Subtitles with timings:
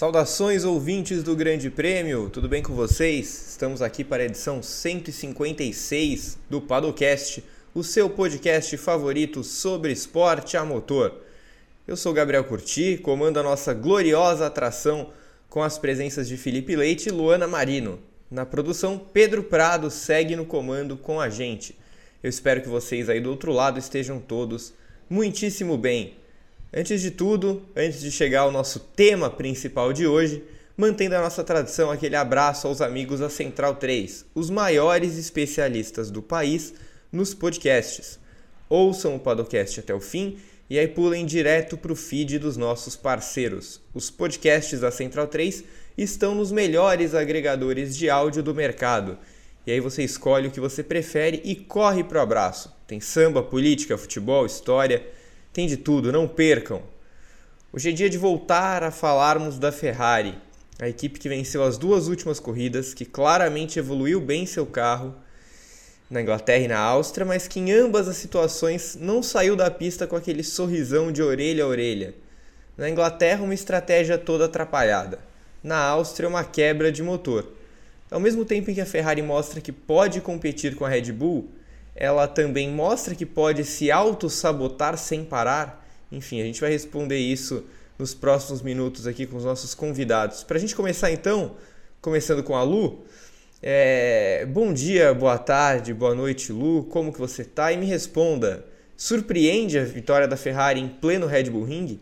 [0.00, 3.50] Saudações ouvintes do Grande Prêmio, tudo bem com vocês?
[3.50, 10.64] Estamos aqui para a edição 156 do Padocast, o seu podcast favorito sobre esporte a
[10.64, 11.20] motor.
[11.86, 15.12] Eu sou Gabriel Curti, comando a nossa gloriosa atração
[15.50, 17.98] com as presenças de Felipe Leite e Luana Marino.
[18.30, 21.78] Na produção, Pedro Prado segue no comando com a gente.
[22.22, 24.72] Eu espero que vocês aí do outro lado estejam todos
[25.10, 26.19] muitíssimo bem.
[26.72, 30.44] Antes de tudo, antes de chegar ao nosso tema principal de hoje,
[30.76, 36.22] mantendo a nossa tradição, aquele abraço aos amigos da Central 3, os maiores especialistas do
[36.22, 36.72] país
[37.10, 38.20] nos podcasts.
[38.68, 40.38] Ouçam o podcast até o fim
[40.70, 43.80] e aí pulem direto para o feed dos nossos parceiros.
[43.92, 45.64] Os podcasts da Central 3
[45.98, 49.18] estão nos melhores agregadores de áudio do mercado.
[49.66, 52.72] E aí você escolhe o que você prefere e corre pro abraço.
[52.86, 55.04] Tem samba, política, futebol, história
[55.52, 56.82] tem de tudo, não percam!
[57.72, 60.36] Hoje é dia de voltar a falarmos da Ferrari,
[60.80, 65.14] a equipe que venceu as duas últimas corridas, que claramente evoluiu bem seu carro
[66.08, 70.06] na Inglaterra e na Áustria, mas que em ambas as situações não saiu da pista
[70.06, 72.14] com aquele sorrisão de orelha a orelha.
[72.76, 75.20] Na Inglaterra, uma estratégia toda atrapalhada.
[75.62, 77.52] Na Áustria, uma quebra de motor.
[78.10, 81.48] Ao mesmo tempo em que a Ferrari mostra que pode competir com a Red Bull,
[82.00, 85.86] ela também mostra que pode se auto-sabotar sem parar?
[86.10, 87.62] Enfim, a gente vai responder isso
[87.98, 90.42] nos próximos minutos aqui com os nossos convidados.
[90.42, 91.56] Para a gente começar então,
[92.00, 93.04] começando com a Lu,
[93.62, 94.46] é...
[94.46, 97.70] bom dia, boa tarde, boa noite, Lu, como que você tá?
[97.70, 98.64] E me responda,
[98.96, 102.00] surpreende a vitória da Ferrari em pleno Red Bull Ring?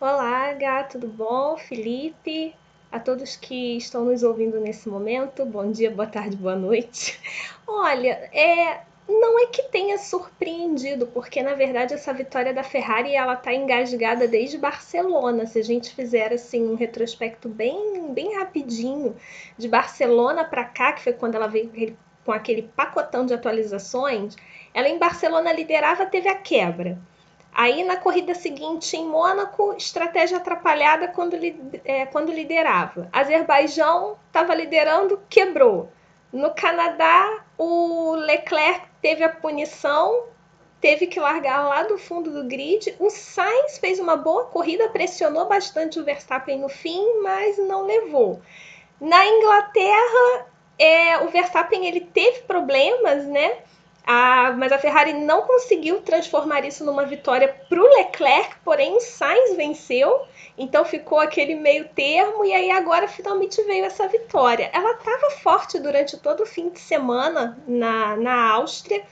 [0.00, 1.56] Olá, Gá, tudo bom?
[1.56, 2.52] Felipe,
[2.90, 7.20] a todos que estão nos ouvindo nesse momento, bom dia, boa tarde, boa noite.
[7.68, 13.34] Olha, é, não é que tenha surpreendido, porque na verdade essa vitória da Ferrari ela
[13.36, 15.46] tá engasgada desde Barcelona.
[15.46, 19.16] Se a gente fizer assim um retrospecto bem, bem rapidinho
[19.56, 24.36] de Barcelona para cá, que foi quando ela veio com aquele pacotão de atualizações,
[24.74, 26.98] ela em Barcelona liderava, teve a quebra.
[27.50, 31.34] Aí na corrida seguinte em Mônaco, estratégia atrapalhada quando,
[31.84, 33.08] é, quando liderava.
[33.10, 35.90] Azerbaijão estava liderando, quebrou.
[36.30, 40.24] No Canadá, o Leclerc teve a punição,
[40.80, 42.94] teve que largar lá do fundo do grid.
[42.98, 48.40] O Sainz fez uma boa corrida, pressionou bastante o Verstappen no fim, mas não levou.
[49.00, 50.46] Na Inglaterra,
[50.78, 53.58] é, o Verstappen ele teve problemas, né?
[54.10, 59.54] A, mas a Ferrari não conseguiu transformar isso numa vitória para o Leclerc, porém Sainz
[59.54, 60.22] venceu.
[60.56, 64.70] Então ficou aquele meio termo e aí agora finalmente veio essa vitória.
[64.72, 69.04] Ela estava forte durante todo o fim de semana na, na Áustria.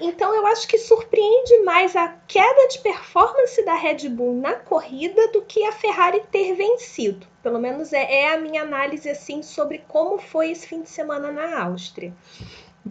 [0.00, 5.28] Então eu acho que surpreende mais a queda de performance da Red Bull na corrida
[5.28, 7.26] do que a Ferrari ter vencido.
[7.42, 11.30] Pelo menos é, é a minha análise assim sobre como foi esse fim de semana
[11.30, 12.14] na Áustria.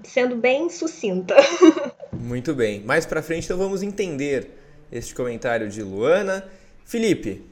[0.04, 1.36] Sendo bem sucinta.
[2.12, 2.82] Muito bem.
[2.82, 4.50] Mais para frente então vamos entender
[4.92, 6.48] este comentário de Luana.
[6.86, 7.44] Felipe,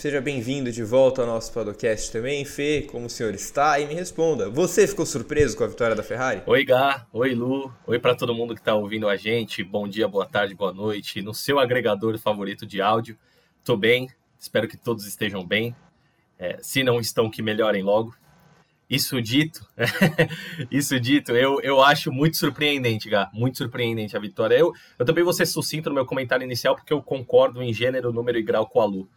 [0.00, 2.42] Seja bem-vindo de volta ao nosso podcast também.
[2.42, 3.78] Fê, como o senhor está?
[3.78, 6.42] E me responda, você ficou surpreso com a vitória da Ferrari?
[6.46, 7.06] Oi, Gá.
[7.12, 7.70] Oi, Lu.
[7.86, 9.62] Oi para todo mundo que está ouvindo a gente.
[9.62, 11.20] Bom dia, boa tarde, boa noite.
[11.20, 13.14] No seu agregador favorito de áudio.
[13.62, 14.08] Tô bem,
[14.38, 15.76] espero que todos estejam bem.
[16.38, 18.14] É, se não estão, que melhorem logo.
[18.90, 19.64] Isso dito,
[20.68, 24.56] isso dito, eu, eu acho muito surpreendente, Gá, muito surpreendente a vitória.
[24.56, 28.12] Eu, eu também vou ser sucinto no meu comentário inicial, porque eu concordo em gênero,
[28.12, 29.08] número e grau com a Lu.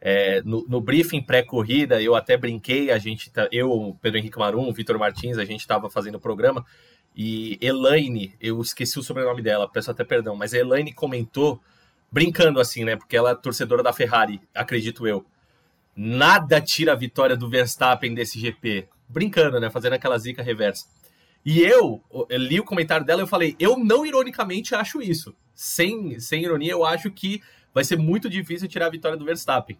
[0.00, 4.72] É, no, no, briefing pré-corrida, eu até brinquei, a gente, tá, eu, Pedro Henrique Marum,
[4.72, 6.66] Vitor Martins, a gente estava fazendo o programa,
[7.14, 11.60] e Elaine, eu esqueci o sobrenome dela, peço até perdão, mas Elaine comentou,
[12.10, 15.24] brincando assim, né, porque ela é torcedora da Ferrari, acredito eu,
[15.94, 20.86] nada tira a vitória do Verstappen desse GP, brincando, né, fazendo aquela zica reversa.
[21.44, 25.34] E eu, eu li o comentário dela e eu falei, eu não ironicamente acho isso,
[25.54, 29.78] sem, sem ironia, eu acho que vai ser muito difícil tirar a vitória do Verstappen.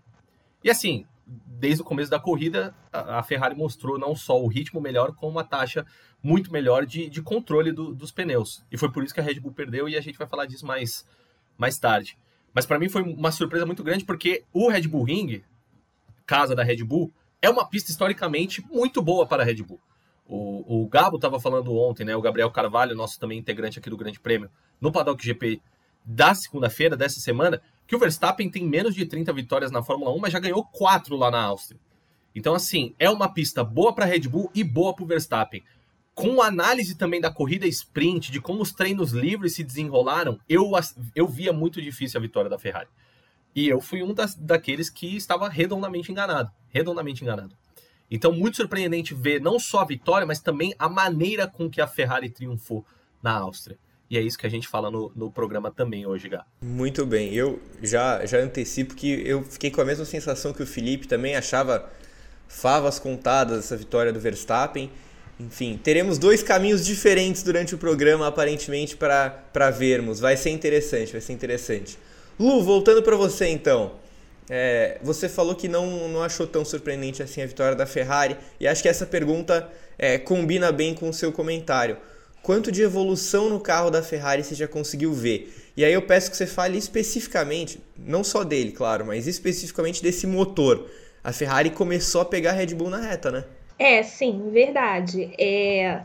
[0.65, 5.15] E assim, desde o começo da corrida, a Ferrari mostrou não só o ritmo melhor,
[5.15, 5.87] como uma taxa
[6.23, 8.65] muito melhor de, de controle do, dos pneus.
[8.71, 10.67] E foi por isso que a Red Bull perdeu e a gente vai falar disso
[10.67, 11.07] mais,
[11.57, 12.19] mais tarde.
[12.53, 15.43] Mas para mim foi uma surpresa muito grande porque o Red Bull Ring,
[16.27, 17.13] casa da Red Bull,
[17.43, 19.81] é uma pista historicamente muito boa para a Red Bull.
[20.27, 22.15] O, o Gabo estava falando ontem, né?
[22.15, 24.51] O Gabriel Carvalho, nosso também integrante aqui do Grande Prêmio,
[24.81, 25.61] no Paddock GP
[26.05, 30.19] da segunda-feira, dessa semana, que o Verstappen tem menos de 30 vitórias na Fórmula 1,
[30.19, 31.81] mas já ganhou 4 lá na Áustria.
[32.35, 35.63] Então, assim, é uma pista boa para Red Bull e boa para o Verstappen.
[36.15, 40.71] Com análise também da corrida sprint, de como os treinos livres se desenrolaram, eu,
[41.15, 42.89] eu via muito difícil a vitória da Ferrari.
[43.55, 46.51] E eu fui um das, daqueles que estava redondamente enganado.
[46.69, 47.57] Redondamente enganado.
[48.11, 51.87] Então, muito surpreendente ver não só a vitória, mas também a maneira com que a
[51.87, 52.85] Ferrari triunfou
[53.23, 53.79] na Áustria.
[54.11, 56.45] E é isso que a gente fala no, no programa também hoje, Gá.
[56.61, 57.33] Muito bem.
[57.33, 61.37] Eu já, já antecipo que eu fiquei com a mesma sensação que o Felipe também
[61.37, 61.89] achava
[62.49, 64.91] favas contadas essa vitória do Verstappen.
[65.39, 70.19] Enfim, teremos dois caminhos diferentes durante o programa, aparentemente, para vermos.
[70.19, 71.97] Vai ser interessante, vai ser interessante.
[72.41, 73.93] Lu, voltando para você então.
[74.49, 78.67] É, você falou que não, não achou tão surpreendente assim a vitória da Ferrari, e
[78.67, 81.99] acho que essa pergunta é, combina bem com o seu comentário
[82.43, 85.55] quanto de evolução no carro da Ferrari você já conseguiu ver.
[85.77, 90.27] E aí eu peço que você fale especificamente, não só dele, claro, mas especificamente desse
[90.27, 90.89] motor.
[91.23, 93.45] A Ferrari começou a pegar Red Bull na reta, né?
[93.79, 95.31] É, sim, verdade.
[95.39, 96.01] É,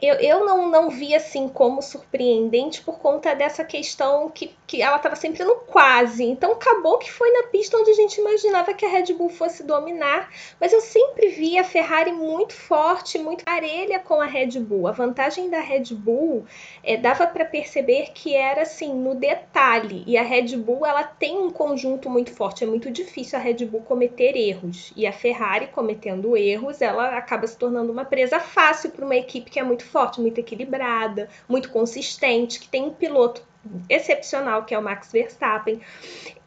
[0.00, 4.96] eu, eu não, não vi assim como surpreendente por conta dessa questão que, que ela
[4.96, 6.24] estava sempre no quase.
[6.24, 9.62] Então acabou que foi na pista onde a gente imaginava que a Red Bull fosse
[9.62, 10.30] dominar.
[10.58, 14.88] Mas eu sempre vi a Ferrari muito forte, muito parelha com a Red Bull.
[14.88, 16.46] A vantagem da Red Bull
[16.82, 20.02] é, dava para perceber que era assim no detalhe.
[20.06, 22.64] E a Red Bull ela tem um conjunto muito forte.
[22.64, 24.94] É muito difícil a Red Bull cometer erros.
[24.96, 29.50] E a Ferrari cometendo erros, ela acaba se tornando uma presa fácil para uma equipe
[29.50, 33.42] que é muito muito forte, muito equilibrada, muito consistente, que tem um piloto
[33.88, 35.80] excepcional que é o Max Verstappen.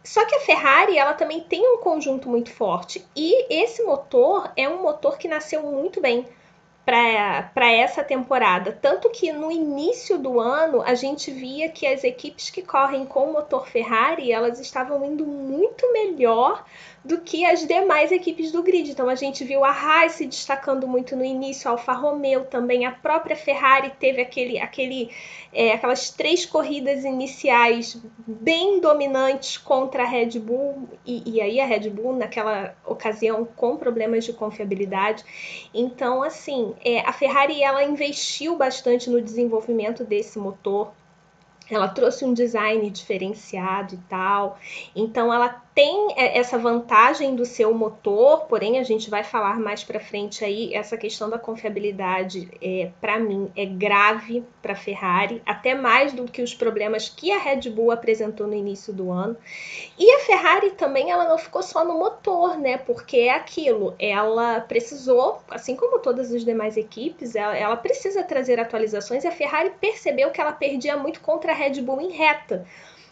[0.04, 4.68] Só que a Ferrari, ela também tem um conjunto muito forte e esse motor é
[4.70, 6.26] um motor que nasceu muito bem
[6.86, 8.72] para essa temporada.
[8.72, 13.30] Tanto que no início do ano a gente via que as equipes que correm com
[13.30, 16.64] o motor Ferrari elas estavam indo muito melhor
[17.04, 18.92] do que as demais equipes do grid.
[18.92, 22.86] Então a gente viu a Haas se destacando muito no início, a Alfa Romeo também,
[22.86, 25.10] a própria Ferrari teve aquele, aquele,
[25.54, 31.66] é, aquelas três corridas iniciais bem dominantes contra a Red Bull e, e aí a
[31.66, 35.24] Red Bull naquela ocasião com problemas de confiabilidade.
[35.74, 40.92] Então assim, é, a Ferrari ela investiu bastante no desenvolvimento desse motor.
[41.70, 44.58] Ela trouxe um design diferenciado e tal.
[44.96, 49.84] Então ela tem é, essa vantagem do seu motor, porém a gente vai falar mais
[49.84, 55.76] para frente aí essa questão da confiabilidade é, para mim é grave para Ferrari, até
[55.76, 59.38] mais do que os problemas que a Red Bull apresentou no início do ano.
[60.00, 62.80] E a Ferrari também ela não ficou só no motor, né?
[62.80, 68.60] Porque é aquilo, ela precisou, assim como todas as demais equipes, ela, ela precisa trazer
[68.60, 72.66] atualizações e a Ferrari percebeu que ela perdia muito contra a Red Bull em reta.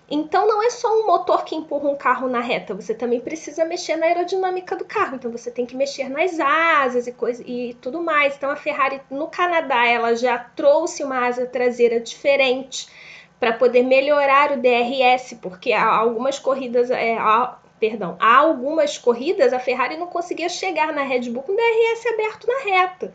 [0.10, 3.66] Então não é só um motor que empurra um carro na reta, você também precisa
[3.66, 5.16] mexer na aerodinâmica do carro.
[5.16, 8.36] Então você tem que mexer nas asas e coisa e tudo mais.
[8.36, 12.88] Então a Ferrari no Canadá ela já trouxe uma asa traseira diferente
[13.40, 19.54] para poder melhorar o DRS, porque há algumas corridas é, há, perdão, há algumas corridas
[19.54, 23.14] a Ferrari não conseguia chegar na Red Bull com DRS aberto na reta.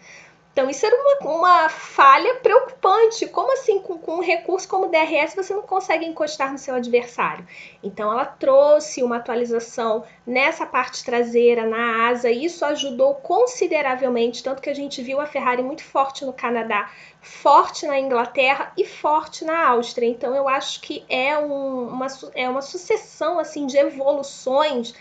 [0.60, 3.26] Então, isso era uma, uma falha preocupante.
[3.28, 6.74] Como assim, com, com um recurso como o DRS, você não consegue encostar no seu
[6.74, 7.48] adversário?
[7.82, 14.42] Então, ela trouxe uma atualização nessa parte traseira, na asa, e isso ajudou consideravelmente.
[14.42, 16.90] Tanto que a gente viu a Ferrari muito forte no Canadá,
[17.22, 20.10] forte na Inglaterra e forte na Áustria.
[20.10, 24.92] Então, eu acho que é, um, uma, é uma sucessão assim de evoluções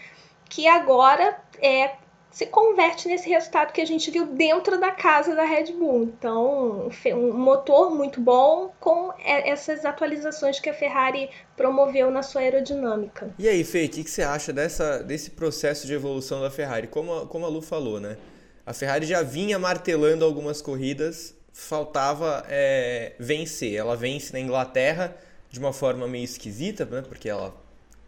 [0.47, 1.97] que agora é
[2.31, 6.03] se converte nesse resultado que a gente viu dentro da casa da Red Bull.
[6.03, 13.33] Então, um motor muito bom com essas atualizações que a Ferrari promoveu na sua aerodinâmica.
[13.39, 16.87] E aí, Fê, o que, você acha dessa, desse processo de evolução da Ferrari?
[16.87, 18.17] Como a, como a Lu falou, né?
[18.65, 23.75] A Ferrari já vinha martelando algumas corridas, faltava é, vencer.
[23.75, 25.17] Ela vence na Inglaterra
[25.49, 27.01] de uma forma meio esquisita, né?
[27.01, 27.55] porque ela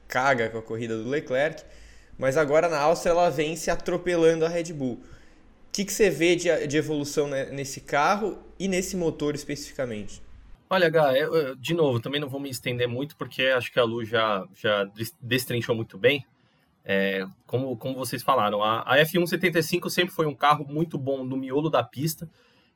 [0.07, 1.63] caga com a corrida do Leclerc
[2.21, 4.93] mas agora na Áustria ela vem se atropelando a Red Bull.
[4.93, 10.21] O que, que você vê de, de evolução nesse carro e nesse motor especificamente?
[10.69, 11.13] Olha, Gá,
[11.57, 14.87] de novo, também não vou me estender muito, porque acho que a Lu já, já
[15.19, 16.23] destrinchou muito bem.
[16.85, 21.35] É, como, como vocês falaram, a, a F175 sempre foi um carro muito bom no
[21.35, 22.29] miolo da pista,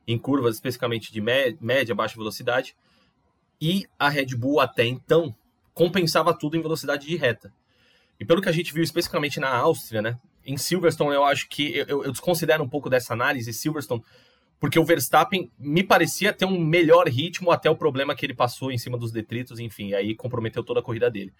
[0.08, 2.74] em curvas especificamente de média, média baixa velocidade,
[3.60, 5.32] e a Red Bull até então
[5.72, 7.52] compensava tudo em velocidade de reta.
[8.18, 10.18] E pelo que a gente viu especificamente na Áustria, né?
[10.44, 14.02] Em Silverstone, eu acho que eu, eu desconsidero um pouco dessa análise, Silverstone,
[14.58, 18.70] porque o Verstappen me parecia ter um melhor ritmo até o problema que ele passou
[18.70, 21.32] em cima dos detritos, enfim, aí comprometeu toda a corrida dele.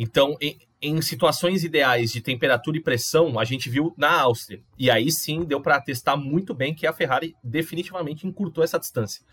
[0.00, 4.62] Então, em, em, situações ideais de temperatura e pressão, a gente viu na Áustria.
[4.78, 9.24] E aí sim deu para atestar muito bem que a Ferrari definitivamente encurtou essa distância.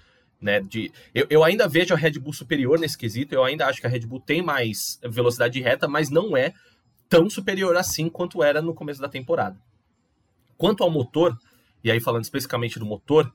[0.41, 3.79] Né, de, eu, eu ainda vejo a Red Bull superior nesse quesito, eu ainda acho
[3.79, 6.53] que a Red Bull tem mais velocidade de reta, mas não é
[7.09, 9.57] tão superior assim quanto era no começo da temporada.
[10.57, 11.37] Quanto ao motor,
[11.83, 13.33] e aí falando especificamente do motor,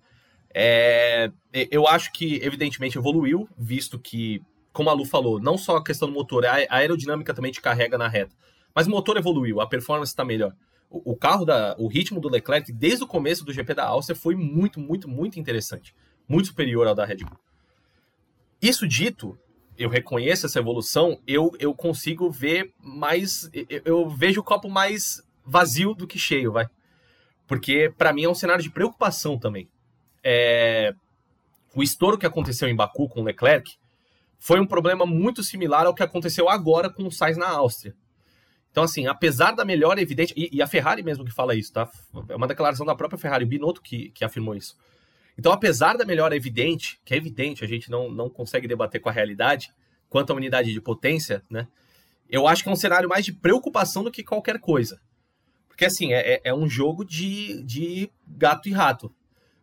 [0.52, 1.30] é,
[1.71, 4.42] eu acho que evidentemente evoluiu, visto que,
[4.73, 7.97] como a Lu falou, não só a questão do motor, a aerodinâmica também te carrega
[7.97, 8.35] na reta,
[8.75, 10.54] mas o motor evoluiu, a performance está melhor.
[10.88, 14.16] O, o carro, da, o ritmo do Leclerc, desde o começo do GP da Áustria,
[14.16, 15.95] foi muito, muito, muito interessante.
[16.31, 17.37] Muito superior ao da Red Bull.
[18.63, 19.37] Isso dito,
[19.77, 23.51] eu reconheço essa evolução, eu, eu consigo ver mais.
[23.53, 26.69] Eu, eu vejo o copo mais vazio do que cheio, vai.
[27.49, 29.69] Porque, para mim, é um cenário de preocupação também.
[30.23, 30.95] É,
[31.75, 33.77] o estouro que aconteceu em Baku com o Leclerc
[34.39, 37.93] foi um problema muito similar ao que aconteceu agora com o Sainz na Áustria.
[38.71, 41.91] Então, assim, apesar da melhora evidente, e, e, a Ferrari mesmo que fala isso, tá?
[42.29, 44.77] É uma declaração da própria Ferrari, o Binotto que, que afirmou isso.
[45.41, 49.09] Então, apesar da melhora evidente, que é evidente, a gente não, não consegue debater com
[49.09, 49.73] a realidade,
[50.07, 51.67] quanto à unidade de potência, né?
[52.29, 55.01] Eu acho que é um cenário mais de preocupação do que qualquer coisa.
[55.67, 59.11] Porque, assim, é, é, é um jogo de, de gato e rato.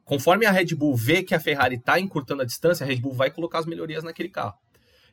[0.03, 3.13] Conforme a Red Bull vê que a Ferrari está encurtando a distância, a Red Bull
[3.13, 4.55] vai colocar as melhorias naquele carro.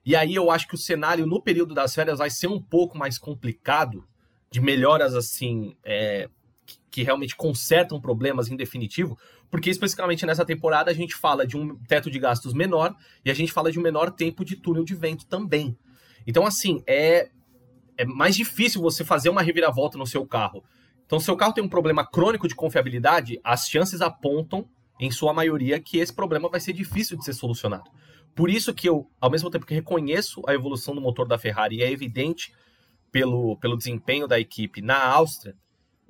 [0.02, 2.96] E aí eu acho que o cenário no período das férias vai ser um pouco
[2.96, 4.08] mais complicado,
[4.50, 6.30] de melhoras assim, é,
[6.64, 9.18] que, que realmente consertam problemas em definitivo,
[9.54, 12.92] porque especificamente nessa temporada a gente fala de um teto de gastos menor
[13.24, 15.78] e a gente fala de um menor tempo de túnel de vento também.
[16.26, 17.28] Então, assim, é,
[17.96, 20.64] é mais difícil você fazer uma reviravolta no seu carro.
[21.06, 24.68] Então, se o seu carro tem um problema crônico de confiabilidade, as chances apontam,
[24.98, 27.88] em sua maioria, que esse problema vai ser difícil de ser solucionado.
[28.34, 31.76] Por isso que eu, ao mesmo tempo que reconheço a evolução do motor da Ferrari
[31.76, 32.52] e é evidente
[33.12, 35.54] pelo, pelo desempenho da equipe na Áustria,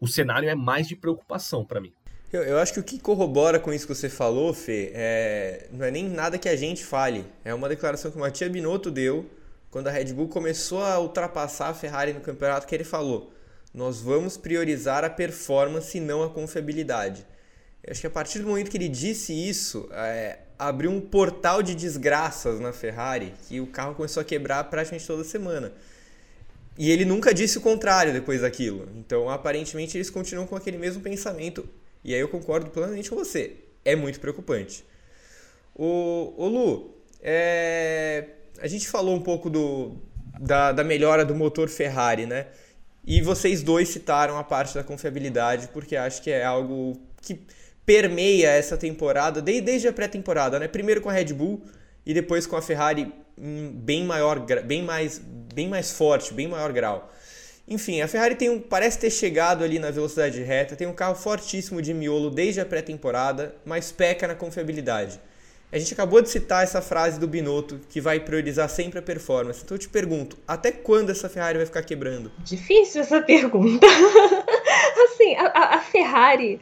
[0.00, 1.92] o cenário é mais de preocupação para mim.
[2.34, 5.86] Eu, eu, acho que o que corrobora com isso que você falou, Fê, é, não
[5.86, 7.24] é nem nada que a gente fale.
[7.44, 9.30] É uma declaração que o Matia Binotto deu
[9.70, 13.32] quando a Red Bull começou a ultrapassar a Ferrari no campeonato, que ele falou:
[13.72, 17.24] nós vamos priorizar a performance e não a confiabilidade.
[17.84, 21.62] Eu acho que a partir do momento que ele disse isso, é, abriu um portal
[21.62, 25.72] de desgraças na Ferrari, que o carro começou a quebrar praticamente toda semana.
[26.76, 28.88] E ele nunca disse o contrário depois daquilo.
[28.96, 31.64] Então, aparentemente, eles continuam com aquele mesmo pensamento.
[32.04, 33.56] E aí eu concordo plenamente com você.
[33.84, 34.84] É muito preocupante.
[35.74, 38.26] O, o Lu, é...
[38.60, 39.96] a gente falou um pouco do,
[40.38, 42.46] da, da melhora do motor Ferrari, né?
[43.06, 47.40] E vocês dois citaram a parte da confiabilidade, porque acho que é algo que
[47.84, 50.68] permeia essa temporada, desde a pré-temporada, né?
[50.68, 51.62] Primeiro com a Red Bull
[52.06, 56.72] e depois com a Ferrari em bem maior, bem mais, bem mais forte, bem maior
[56.72, 57.10] grau.
[57.66, 61.14] Enfim, a Ferrari tem um, parece ter chegado ali na velocidade reta, tem um carro
[61.14, 65.20] fortíssimo de miolo desde a pré-temporada, mas peca na confiabilidade.
[65.72, 69.62] A gente acabou de citar essa frase do Binotto, que vai priorizar sempre a performance.
[69.64, 72.30] Então eu te pergunto, até quando essa Ferrari vai ficar quebrando?
[72.38, 73.86] Difícil essa pergunta.
[75.04, 76.60] assim, a, a Ferrari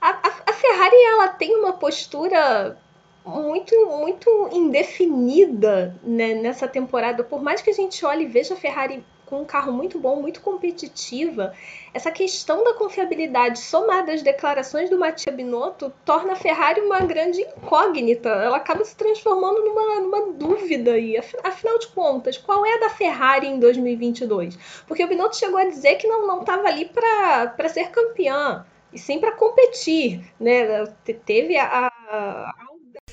[0.00, 2.76] a, a, Ferrari ela tem uma postura
[3.24, 7.24] muito muito indefinida né, nessa temporada.
[7.24, 10.20] Por mais que a gente olhe e veja a Ferrari com um carro muito bom,
[10.20, 11.52] muito competitiva,
[11.92, 17.40] essa questão da confiabilidade somada às declarações do Mattia Binotto torna a Ferrari uma grande
[17.40, 18.28] incógnita.
[18.28, 21.16] Ela acaba se transformando numa, numa dúvida aí.
[21.44, 24.58] Afinal de contas, qual é a da Ferrari em 2022?
[24.86, 29.18] Porque o Binotto chegou a dizer que não estava ali para ser campeã e sim
[29.20, 30.86] para competir, né?
[31.26, 31.86] Teve a.
[31.86, 32.54] a...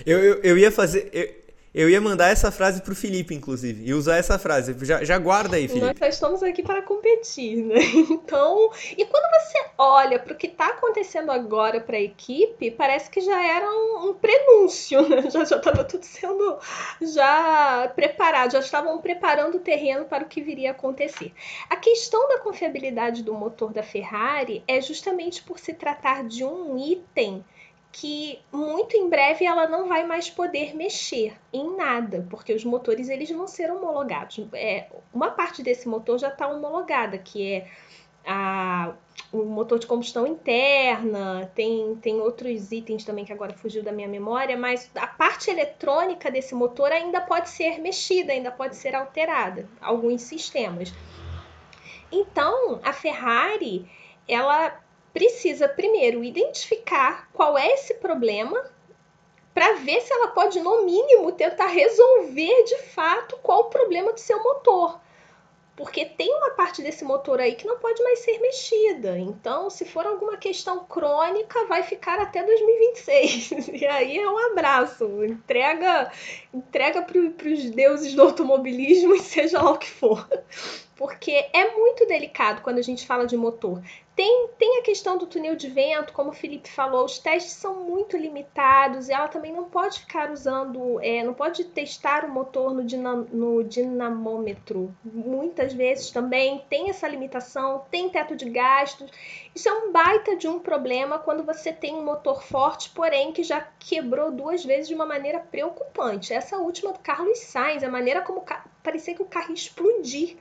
[0.05, 1.09] Eu, eu, eu ia fazer.
[1.11, 1.44] Eu...
[1.77, 4.73] Eu ia mandar essa frase pro Felipe, inclusive, e usar essa frase.
[4.85, 5.99] Já, já guarda aí, Felipe.
[5.99, 7.75] Nós estamos aqui para competir, né?
[8.15, 13.09] Então, e quando você olha para o que está acontecendo agora para a equipe, parece
[13.09, 15.23] que já era um, um prenúncio, né?
[15.29, 16.57] Já estava tudo sendo
[17.01, 21.33] já preparado, já estavam preparando o terreno para o que viria a acontecer.
[21.69, 26.77] A questão da confiabilidade do motor da Ferrari é justamente por se tratar de um
[26.77, 27.43] item
[27.97, 33.07] que muito em breve ela não vai mais poder mexer em nada, porque os motores
[33.07, 34.45] eles vão ser homologados.
[34.51, 37.67] É, uma parte desse motor já está homologada, que é
[38.27, 38.93] a,
[39.31, 44.09] o motor de combustão interna, tem, tem outros itens também que agora fugiu da minha
[44.09, 49.69] memória, mas a parte eletrônica desse motor ainda pode ser mexida, ainda pode ser alterada,
[49.79, 50.93] alguns sistemas.
[52.11, 53.89] Então, a Ferrari,
[54.27, 54.83] ela
[55.15, 58.61] precisa primeiro identificar qual é esse problema
[59.53, 64.19] para ver se ela pode, no mínimo, tentar resolver de fato qual o problema do
[64.19, 64.99] seu motor.
[65.77, 69.17] porque tem uma parte desse motor aí que não pode mais ser mexida.
[69.17, 73.67] Então, se for alguma questão crônica, vai ficar até 2026.
[73.81, 75.23] E aí é um abraço.
[75.23, 76.11] Entrega,
[76.53, 80.27] entrega para os deuses do automobilismo e seja lá o que for
[80.95, 83.81] porque é muito delicado quando a gente fala de motor.
[84.15, 87.83] Tem, tem a questão do túnel de vento, como o Felipe falou, os testes são
[87.83, 92.73] muito limitados e ela também não pode ficar usando, é, não pode testar o motor
[92.73, 94.95] no, dinam, no dinamômetro.
[95.03, 99.11] Muitas vezes também tem essa limitação, tem teto de gastos.
[99.53, 103.43] Isso é um baita de um problema quando você tem um motor forte, porém que
[103.43, 106.33] já quebrou duas vezes de uma maneira preocupante.
[106.33, 108.45] Essa última do Carlos Sainz, a maneira como
[108.81, 110.37] parecia que o carro ia explodir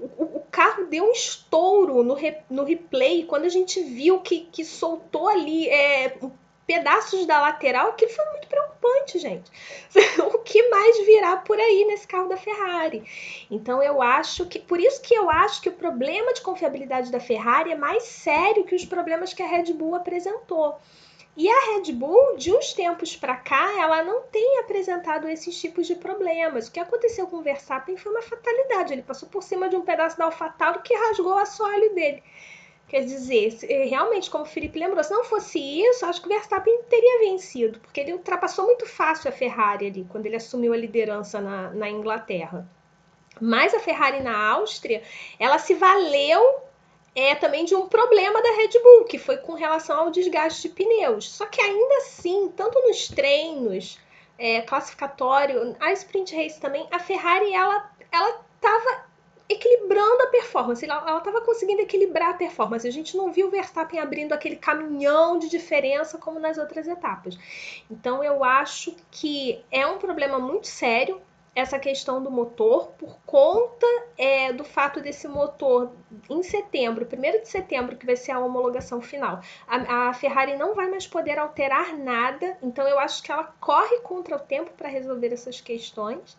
[0.00, 4.40] o, o, carro deu um estouro no, re, no replay quando a gente viu que,
[4.52, 6.16] que soltou ali é,
[6.66, 9.50] pedaços da lateral, aquilo foi muito preocupante, gente.
[10.32, 13.02] o que mais virá por aí nesse carro da Ferrari?
[13.50, 17.18] Então eu acho que, por isso que eu acho que o problema de confiabilidade da
[17.18, 20.78] Ferrari é mais sério que os problemas que a Red Bull apresentou.
[21.36, 25.86] E a Red Bull, de uns tempos para cá, ela não tem apresentado esses tipos
[25.86, 26.68] de problemas.
[26.68, 28.92] O que aconteceu com o Verstappen foi uma fatalidade.
[28.92, 32.22] Ele passou por cima de um pedaço da AlphaTauri que rasgou o assoalho dele.
[32.88, 36.30] Quer dizer, eh, realmente, como o Felipe lembrou, se não fosse isso, acho que o
[36.30, 40.76] Verstappen teria vencido, porque ele ultrapassou muito fácil a Ferrari ali, quando ele assumiu a
[40.76, 42.68] liderança na, na Inglaterra.
[43.40, 45.04] Mas a Ferrari na Áustria,
[45.38, 46.62] ela se valeu
[47.14, 50.74] é também de um problema da Red Bull, que foi com relação ao desgaste de
[50.74, 51.30] pneus.
[51.30, 53.98] Só que ainda assim, tanto nos treinos,
[54.38, 59.10] é, classificatório, a sprint race também, a Ferrari ela ela estava
[59.48, 62.86] equilibrando a performance, ela estava conseguindo equilibrar a performance.
[62.86, 67.36] A gente não viu o Verstappen abrindo aquele caminhão de diferença como nas outras etapas.
[67.90, 71.20] Então eu acho que é um problema muito sério
[71.54, 75.92] essa questão do motor por conta é, do fato desse motor
[76.28, 79.40] em setembro, 1 de setembro, que vai ser a homologação final.
[79.66, 83.98] A, a, Ferrari não vai mais poder alterar nada, então eu acho que ela corre
[84.00, 86.36] contra o tempo para resolver essas questões.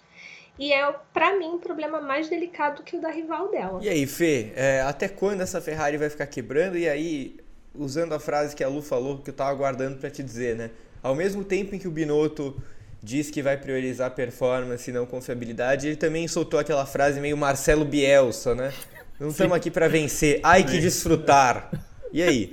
[0.58, 3.80] E é, para mim, um problema mais delicado que o da rival dela.
[3.82, 6.78] E aí, Fê, é, até quando essa Ferrari vai ficar quebrando?
[6.78, 7.38] E aí,
[7.74, 10.72] usando a frase que a Lu falou, que eu estava aguardando para te dizer, né?
[11.02, 12.62] Ao mesmo tempo em que o Binotto
[13.02, 17.84] diz que vai priorizar performance e não confiabilidade, ele também soltou aquela frase meio Marcelo
[17.84, 18.74] Bielsa, né?
[19.20, 21.70] Não estamos aqui para vencer, ai que desfrutar.
[22.12, 22.50] E aí?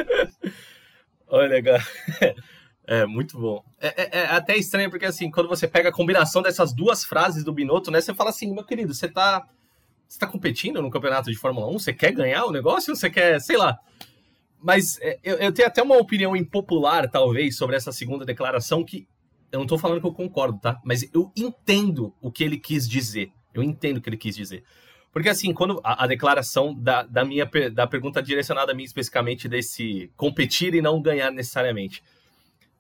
[1.27, 1.87] Olha, cara.
[2.91, 3.63] É, muito bom.
[3.79, 7.45] É, é, é, até estranho, porque assim, quando você pega a combinação dessas duas frases
[7.45, 8.01] do Binotto, né?
[8.01, 9.47] Você fala assim, meu querido, você tá.
[10.09, 11.79] Você tá competindo no campeonato de Fórmula 1?
[11.81, 12.97] Você quer ganhar o negócio?
[12.97, 13.79] Você quer, sei lá.
[14.59, 19.07] Mas é, eu, eu tenho até uma opinião impopular, talvez, sobre essa segunda declaração, que
[19.51, 20.81] eu não tô falando que eu concordo, tá?
[20.85, 23.31] Mas eu entendo o que ele quis dizer.
[23.55, 24.63] Eu entendo o que ele quis dizer.
[25.13, 29.49] Porque, assim, quando a, a declaração da, da minha da pergunta direcionada a mim especificamente
[29.49, 32.03] desse competir e não ganhar necessariamente.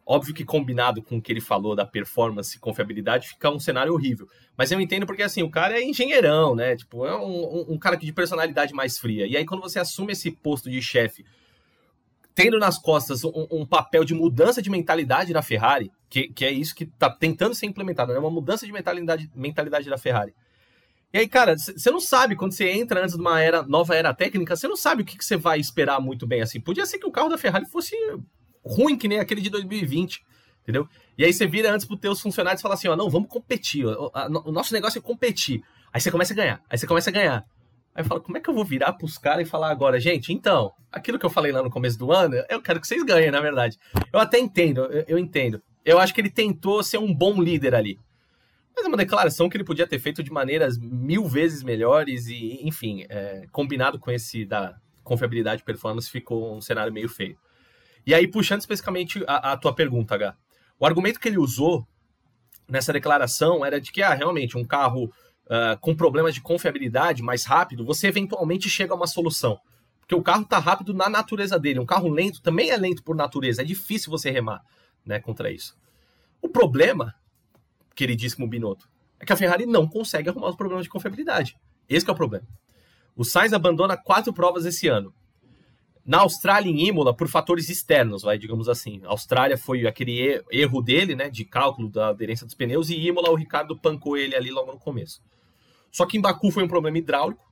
[0.06, 3.92] Óbvio que combinado com o que ele falou da performance e confiabilidade, fica um cenário
[3.92, 4.26] horrível.
[4.56, 6.76] Mas eu entendo porque, assim, o cara é engenheirão, né?
[6.76, 9.26] Tipo, é um, um, um cara de personalidade mais fria.
[9.26, 11.24] E aí, quando você assume esse posto de chefe
[12.38, 16.52] tendo nas costas um, um, papel de mudança de mentalidade da Ferrari, que, que é
[16.52, 18.20] isso que está tentando ser implementado, é né?
[18.20, 20.32] uma mudança de mentalidade, mentalidade da Ferrari.
[21.12, 24.14] E aí, cara, você não sabe, quando você entra antes de uma era, nova era
[24.14, 26.60] técnica, você não sabe o que você vai esperar muito bem assim.
[26.60, 27.96] Podia ser que o carro da Ferrari fosse
[28.64, 30.22] ruim, que nem aquele de 2020,
[30.62, 30.88] entendeu?
[31.16, 33.84] E aí você vira antes para os funcionários e fala assim, ó, não, vamos competir,
[34.14, 35.60] a, o nosso negócio é competir.
[35.92, 37.44] Aí você começa a ganhar, aí você começa a ganhar.
[37.98, 40.32] Aí eu falo, como é que eu vou virar pros caras e falar agora, gente,
[40.32, 43.32] então, aquilo que eu falei lá no começo do ano, eu quero que vocês ganhem,
[43.32, 43.76] na verdade.
[44.12, 45.60] Eu até entendo, eu, eu entendo.
[45.84, 47.98] Eu acho que ele tentou ser um bom líder ali.
[48.72, 52.60] Mas é uma declaração que ele podia ter feito de maneiras mil vezes melhores e,
[52.62, 57.36] enfim, é, combinado com esse da confiabilidade e performance, ficou um cenário meio feio.
[58.06, 60.36] E aí, puxando especificamente a, a tua pergunta, H.
[60.78, 61.84] O argumento que ele usou
[62.68, 65.10] nessa declaração era de que, ah, realmente, um carro
[65.48, 69.60] uh, com problemas de confiabilidade mais rápido, você eventualmente chega a uma solução.
[70.00, 71.80] Porque o carro está rápido na natureza dele.
[71.80, 73.60] Um carro lento também é lento por natureza.
[73.60, 74.62] É difícil você remar
[75.04, 75.76] né, contra isso.
[76.40, 77.14] O problema,
[77.94, 78.88] queridíssimo Binotto,
[79.20, 81.56] é que a Ferrari não consegue arrumar os problemas de confiabilidade.
[81.88, 82.46] Esse é o problema.
[83.14, 85.12] O Sainz abandona quatro provas esse ano.
[86.06, 89.02] Na Austrália, em Imola, por fatores externos, vai, digamos assim.
[89.04, 93.28] A Austrália foi aquele erro dele, né, de cálculo da aderência dos pneus, e Imola,
[93.28, 95.20] o Ricardo pancou ele ali logo no começo.
[95.90, 97.46] Só que em Baku foi um problema hidráulico.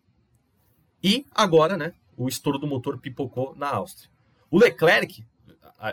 [1.03, 4.11] E agora, né, o estouro do motor pipocou na Áustria.
[4.51, 5.25] O Leclerc,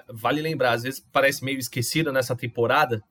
[0.09, 3.03] vale lembrar, às vezes parece meio esquecido nessa temporada,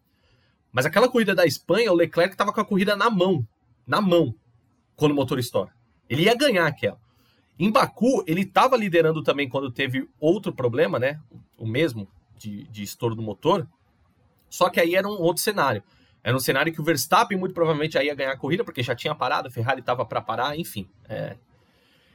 [0.72, 3.46] mas aquela corrida da Espanha, o Leclerc estava com a corrida na mão,
[3.86, 4.34] na mão,
[4.96, 5.70] quando o motor estoura.
[6.08, 6.98] Ele ia ganhar aquela.
[7.58, 11.20] Em Baku, ele estava liderando também quando teve outro problema, né?
[11.58, 13.68] O mesmo, de, de estouro do motor.
[14.48, 15.82] Só que aí era um outro cenário.
[16.24, 19.14] Era um cenário que o Verstappen muito provavelmente ia ganhar a corrida, porque já tinha
[19.14, 20.88] parado, a Ferrari estava para parar, enfim.
[21.08, 21.36] É...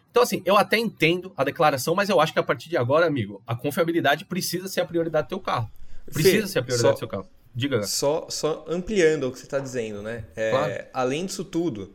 [0.10, 3.06] Então, assim, eu até entendo a declaração, mas eu acho que a partir de agora,
[3.06, 5.70] amigo, a confiabilidade precisa ser a prioridade do teu carro.
[6.12, 7.30] Precisa Fê, ser a prioridade só, do seu carro.
[7.54, 7.84] Diga.
[7.84, 10.24] Só, só ampliando o que você está dizendo, né?
[10.36, 10.86] É, claro.
[10.94, 11.94] Além disso tudo,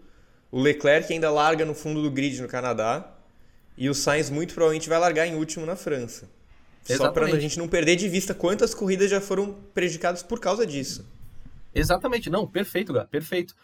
[0.50, 3.10] o Leclerc ainda larga no fundo do grid no Canadá
[3.76, 6.28] e o Sainz muito provavelmente vai largar em último na França.
[6.86, 6.98] Exatamente.
[6.98, 10.66] Só para a gente não perder de vista quantas corridas já foram prejudicadas por causa
[10.66, 11.06] disso.
[11.74, 13.54] Exatamente, não, perfeito, Gá, perfeito.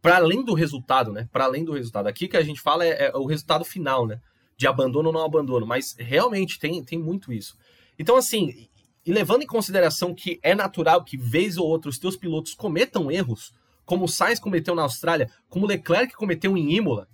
[0.00, 1.28] Para além do resultado, né?
[1.32, 2.06] Para além do resultado.
[2.06, 4.20] Aqui que a gente fala é, é, o resultado final, né?
[4.56, 5.66] De abandono ou não abandono.
[5.66, 7.56] Mas realmente tem, tem muito isso.
[7.98, 8.68] Então, assim,
[9.04, 13.10] e levando em consideração que é natural que, vez ou outra, os teus pilotos cometam
[13.10, 13.52] erros,
[13.84, 17.08] como o Sainz cometeu na Austrália, como o Leclerc cometeu em Imola,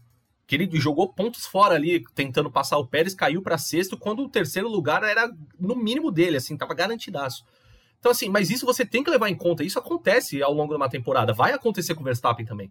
[0.47, 4.29] que ele jogou pontos fora ali, tentando passar o Pérez, caiu para sexto, quando o
[4.29, 7.45] terceiro lugar era no mínimo dele, assim, tava garantidaço.
[8.03, 9.63] Então, assim, mas isso você tem que levar em conta.
[9.63, 11.33] Isso acontece ao longo de uma temporada.
[11.33, 12.69] Vai acontecer com o Verstappen também.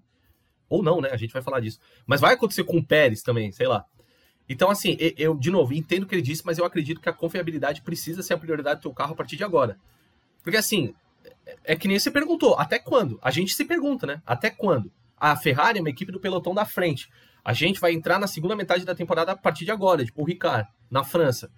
[0.68, 1.08] Ou não, né?
[1.10, 1.80] A gente vai falar disso.
[2.06, 3.86] Mas vai acontecer com o Pérez também, sei lá.
[4.50, 7.14] Então, assim, eu, de novo, entendo o que ele disse, mas eu acredito que a
[7.14, 9.78] confiabilidade precisa ser a prioridade do teu carro a partir de agora.
[10.44, 10.94] Porque, assim,
[11.46, 13.18] é, é que nem você perguntou, até quando?
[13.22, 14.22] A gente se pergunta, né?
[14.26, 14.92] Até quando?
[15.16, 17.10] A Ferrari é uma equipe do pelotão da frente.
[17.42, 20.26] A gente vai entrar na segunda metade da temporada a partir de agora, tipo o
[20.26, 21.50] Ricard, na França.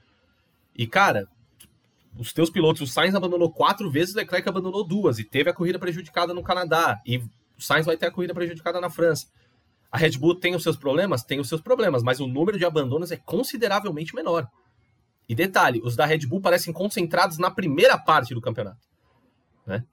[0.77, 1.27] E, cara,
[2.17, 5.53] os teus pilotos, o Sainz abandonou quatro vezes, o Leclerc abandonou duas, e teve a
[5.53, 9.27] corrida prejudicada no Canadá, e o Sainz vai ter a corrida prejudicada na França.
[9.91, 11.23] A Red Bull tem os seus problemas?
[11.23, 14.47] Tem os seus problemas, mas o número de abandonos é consideravelmente menor.
[15.29, 18.87] E detalhe, os da Red Bull parecem concentrados na primeira parte do campeonato.
[19.65, 19.83] Né?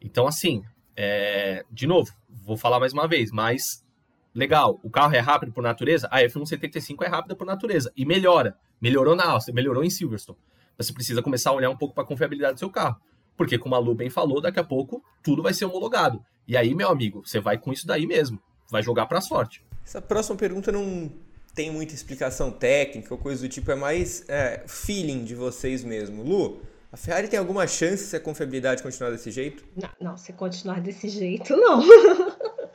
[0.00, 0.62] Então, assim,
[0.96, 1.64] é...
[1.70, 3.84] de novo, vou falar mais uma vez, mas
[4.32, 6.08] legal, o carro é rápido por natureza?
[6.10, 8.56] A F175 é rápida por natureza e melhora.
[8.80, 10.38] Melhorou na Áustria, melhorou em Silverstone.
[10.82, 12.96] Você precisa começar a olhar um pouco para a confiabilidade do seu carro.
[13.36, 16.24] Porque, como a Lu bem falou, daqui a pouco tudo vai ser homologado.
[16.46, 18.40] E aí, meu amigo, você vai com isso daí mesmo.
[18.70, 19.64] Vai jogar para a sorte.
[19.84, 21.10] Essa próxima pergunta não
[21.54, 26.22] tem muita explicação técnica ou coisa do tipo, é mais é, feeling de vocês mesmo.
[26.22, 26.62] Lu,
[26.92, 29.64] a Ferrari tem alguma chance se a confiabilidade continuar desse jeito?
[29.76, 31.80] Não, não se continuar desse jeito, não.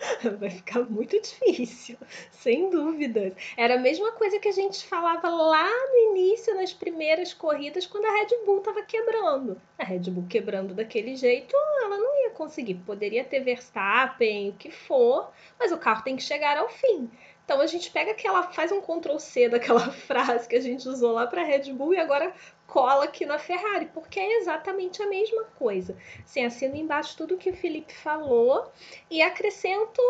[0.40, 1.98] vai ficar muito difícil,
[2.32, 3.34] sem dúvidas.
[3.58, 8.06] Era a mesma coisa que a gente falava lá no início, nas primeiras corridas, quando
[8.06, 9.62] a Red Bull estava quebrando.
[9.78, 12.76] A Red Bull quebrando daquele jeito, ela não ia conseguir.
[12.76, 17.10] Poderia ter Verstappen, o que for, mas o carro tem que chegar ao fim.
[17.46, 21.12] Então a gente pega aquela, faz um Ctrl C daquela frase que a gente usou
[21.12, 22.34] lá para Red Bull e agora
[22.68, 25.96] cola aqui na Ferrari, porque é exatamente a mesma coisa.
[26.24, 28.72] Assim, assino embaixo tudo que o Felipe falou
[29.10, 30.02] e acrescento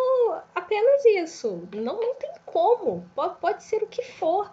[0.53, 1.67] apenas isso.
[1.73, 4.51] Não, não tem como, pode, pode ser o que for.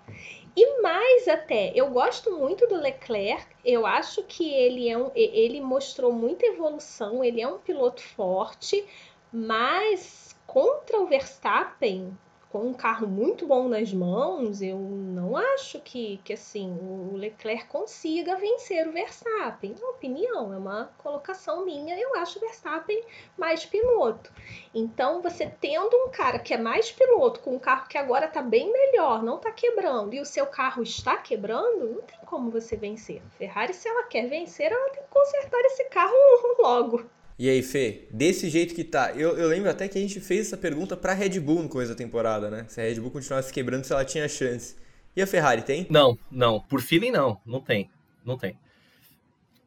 [0.55, 5.63] E mais até, eu gosto muito do Leclerc, eu acho que ele, é um, ele
[5.63, 8.87] mostrou muita evolução, ele é um piloto forte,
[9.33, 12.15] mas contra o Verstappen,
[12.53, 17.67] com um carro muito bom nas mãos, eu não acho que, que assim o Leclerc
[17.67, 19.75] consiga vencer o Verstappen.
[19.75, 21.99] É uma opinião, é uma colocação minha.
[21.99, 23.03] Eu acho o Verstappen
[23.39, 24.31] mais piloto.
[24.75, 28.43] Então, você tendo um cara que é mais piloto, com um carro que agora está
[28.43, 32.77] bem melhor, não está quebrando, e o seu carro está quebrando, não tem como você
[32.77, 33.23] vencer.
[33.39, 36.13] Ferrari, se ela quer vencer, ela tem que consertar esse carro
[36.61, 37.07] logo.
[37.39, 40.49] E aí, Fê, desse jeito que tá, eu, eu lembro até que a gente fez
[40.49, 42.67] essa pergunta pra Red Bull no começo da temporada, né?
[42.69, 44.77] Se a Red Bull continuasse quebrando, se ela tinha chance.
[45.17, 45.87] E a Ferrari tem?
[45.91, 46.61] Não, não.
[46.61, 47.41] Por feeling, não.
[47.45, 47.91] Não tem.
[48.25, 48.57] Não tem.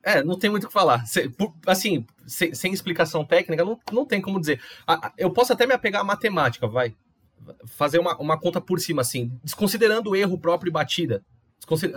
[0.04, 1.04] É, não tem muito o que falar.
[1.66, 4.62] assim, sem, explicação técnica, não, não tem como dizer.
[5.18, 6.96] Eu posso até me apegar à matemática, vai.
[7.66, 11.24] Fazer uma, uma conta por cima, assim, desconsiderando o erro próprio e batida.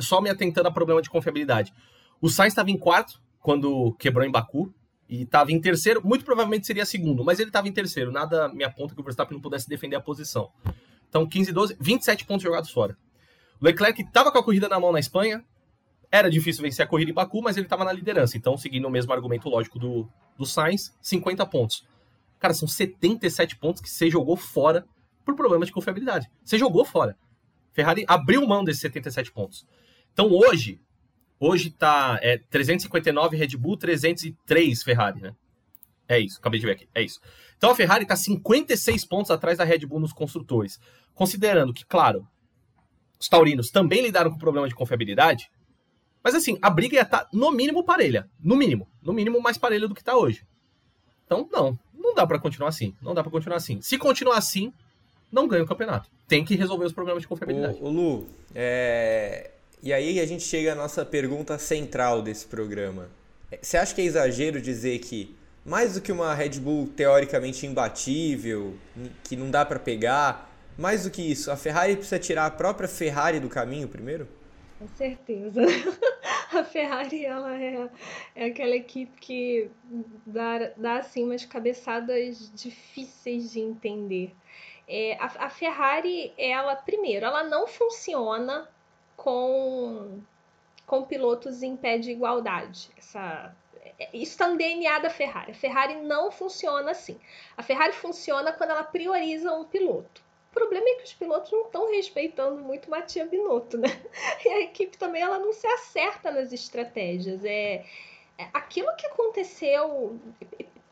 [0.00, 1.72] Só me atentando a problema de confiabilidade.
[2.20, 4.72] O Sainz estava em quarto quando quebrou em Baku
[5.08, 8.62] e estava em terceiro, muito provavelmente seria segundo, mas ele estava em terceiro, nada me
[8.62, 10.50] aponta que o Verstappen não pudesse defender a posição.
[11.08, 12.96] Então, 15 12, 27 pontos jogados fora.
[13.60, 15.42] Leclerc estava com a corrida na mão na Espanha,
[16.10, 18.90] era difícil vencer a corrida em Baku, mas ele estava na liderança, então, seguindo o
[18.90, 21.86] mesmo argumento lógico do, do Sainz, 50 pontos.
[22.38, 24.86] Cara, são 77 pontos que você jogou fora
[25.24, 26.30] por problema de confiabilidade.
[26.44, 27.16] Você jogou fora.
[27.72, 29.66] Ferrari abriu mão desses 77 pontos.
[30.12, 30.80] Então, hoje,
[31.40, 35.34] Hoje tá é, 359 Red Bull, 303 Ferrari, né?
[36.08, 36.88] É isso, acabei de ver aqui.
[36.94, 37.20] É isso.
[37.56, 40.80] Então a Ferrari está 56 pontos atrás da Red Bull nos construtores.
[41.14, 42.26] Considerando que, claro,
[43.20, 45.50] os taurinos também lidaram com problema de confiabilidade,
[46.22, 48.28] mas assim, a briga ia estar tá, no mínimo parelha.
[48.40, 48.88] No mínimo.
[49.02, 50.44] No mínimo mais parelha do que está hoje.
[51.24, 51.78] Então, não.
[51.94, 52.94] Não dá para continuar assim.
[53.02, 53.80] Não dá para continuar assim.
[53.80, 54.72] Se continuar assim,
[55.30, 56.10] não ganha o campeonato.
[56.26, 57.78] Tem que resolver os problemas de confiabilidade.
[57.80, 59.50] O, o Lu, é...
[59.82, 63.08] e aí a gente chega à nossa pergunta central desse programa.
[63.60, 68.74] Você acha que é exagero dizer que mais do que uma Red Bull teoricamente imbatível,
[69.24, 72.88] que não dá para pegar, mais do que isso, a Ferrari precisa tirar a própria
[72.88, 74.28] Ferrari do caminho primeiro?
[74.78, 75.60] Com certeza.
[76.50, 77.90] A Ferrari ela é,
[78.34, 79.70] é aquela equipe que
[80.26, 84.34] dá, dá assim umas cabeçadas difíceis de entender.
[84.88, 88.66] É, a, a Ferrari, ela, primeiro, ela não funciona
[89.18, 90.20] com,
[90.86, 92.88] com pilotos em pé de igualdade.
[92.96, 93.54] Essa,
[94.14, 95.50] isso está no DNA da Ferrari.
[95.50, 97.20] A Ferrari não funciona assim.
[97.56, 100.22] A Ferrari funciona quando ela prioriza um piloto.
[100.50, 103.88] O problema é que os pilotos não estão respeitando muito Matia Binotto, né?
[104.44, 107.44] E a equipe também ela não se acerta nas estratégias.
[107.44, 107.84] É,
[108.38, 110.18] é aquilo que aconteceu.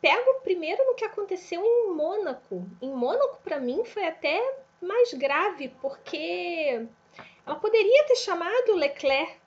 [0.00, 2.66] Pego primeiro no que aconteceu em Mônaco.
[2.82, 6.86] Em Mônaco, para mim, foi até mais grave, porque
[7.46, 9.38] ela poderia ter chamado o Leclerc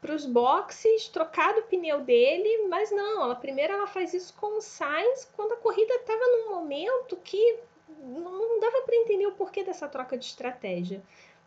[0.00, 4.58] para os boxes, trocado o pneu dele, mas não, ela primeiro ela faz isso com
[4.58, 7.60] o Sainz quando a corrida estava num momento que
[7.98, 11.02] não dava para entender o porquê dessa troca de estratégia.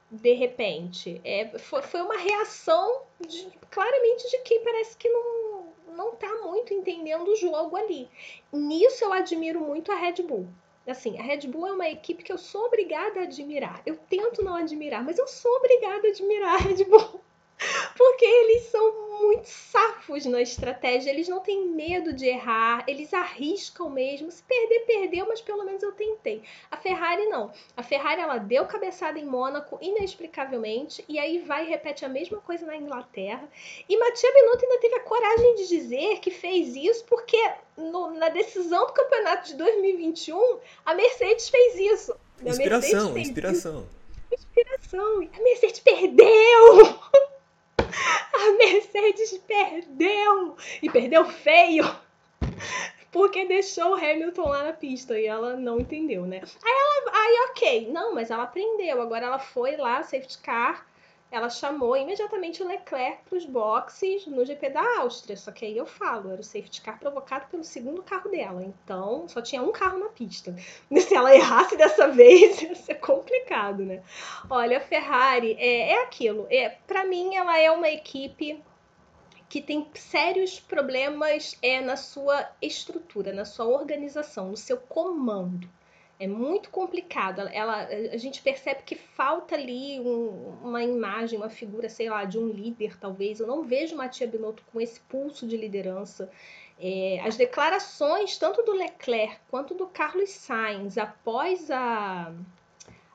[0.10, 6.16] De repente, é, foi, foi uma reação de, claramente de quem parece que não, não
[6.16, 8.08] tá muito entendendo o jogo ali.
[8.54, 10.48] Nisso eu admiro muito a Red Bull.
[10.88, 13.82] Assim, a Red Bull é uma equipe que eu sou obrigada a admirar.
[13.86, 17.22] Eu tento não admirar, mas eu sou obrigada a admirar a Red Bull.
[17.96, 23.90] Porque eles são muito safos na estratégia, eles não têm medo de errar, eles arriscam
[23.90, 24.30] mesmo.
[24.30, 26.44] Se perder, perdeu, mas pelo menos eu tentei.
[26.70, 27.52] A Ferrari não.
[27.76, 32.40] A Ferrari ela deu cabeçada em Mônaco inexplicavelmente e aí vai e repete a mesma
[32.40, 33.48] coisa na Inglaterra.
[33.88, 37.40] E Mattia Binotto ainda teve a coragem de dizer que fez isso porque
[37.78, 42.16] no, na decisão do campeonato de 2021 a Mercedes fez isso.
[42.46, 43.88] A inspiração, fez inspiração.
[44.32, 44.46] Isso.
[44.46, 45.30] Inspiração.
[45.34, 47.00] A Mercedes perdeu!
[48.34, 50.56] A Mercedes perdeu!
[50.82, 51.84] E perdeu feio!
[53.12, 56.42] Porque deixou o Hamilton lá na pista e ela não entendeu, né?
[56.64, 57.18] Aí ela.
[57.18, 57.92] Aí, ok.
[57.92, 59.02] Não, mas ela aprendeu.
[59.02, 60.86] Agora ela foi lá, safety car
[61.36, 65.36] ela chamou imediatamente o Leclerc para os boxes no GP da Áustria.
[65.36, 68.64] Só que aí eu falo, era o safety car provocado pelo segundo carro dela.
[68.64, 70.56] Então só tinha um carro na pista.
[70.90, 74.02] E se ela errasse dessa vez, ia ser complicado, né?
[74.50, 76.48] Olha, a Ferrari é, é aquilo.
[76.50, 78.64] É, para mim, ela é uma equipe
[79.50, 85.70] que tem sérios problemas é na sua estrutura, na sua organização, no seu comando.
[86.18, 87.42] É muito complicado.
[87.52, 92.40] Ela, a gente percebe que falta ali um, uma imagem, uma figura, sei lá, de
[92.40, 93.40] um líder, talvez.
[93.40, 96.32] Eu não vejo Matia Binotto com esse pulso de liderança.
[96.80, 102.34] É, as declarações, tanto do Leclerc quanto do Carlos Sainz, após a,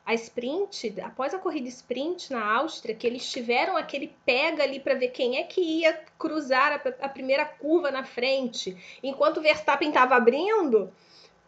[0.04, 4.94] a sprint, após a corrida sprint na Áustria, que eles tiveram aquele pega ali para
[4.94, 9.88] ver quem é que ia cruzar a, a primeira curva na frente, enquanto o Verstappen
[9.88, 10.90] estava abrindo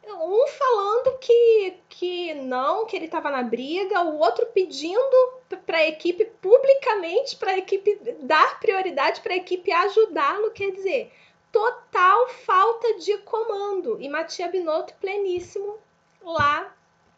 [0.07, 5.89] um falando que, que não, que ele estava na briga, o outro pedindo para a
[5.89, 11.13] equipe publicamente, para a equipe dar prioridade, para a equipe ajudá-lo, quer dizer,
[11.53, 14.01] total falta de comando.
[14.01, 15.79] E Matia Binotto pleníssimo
[16.23, 16.75] lá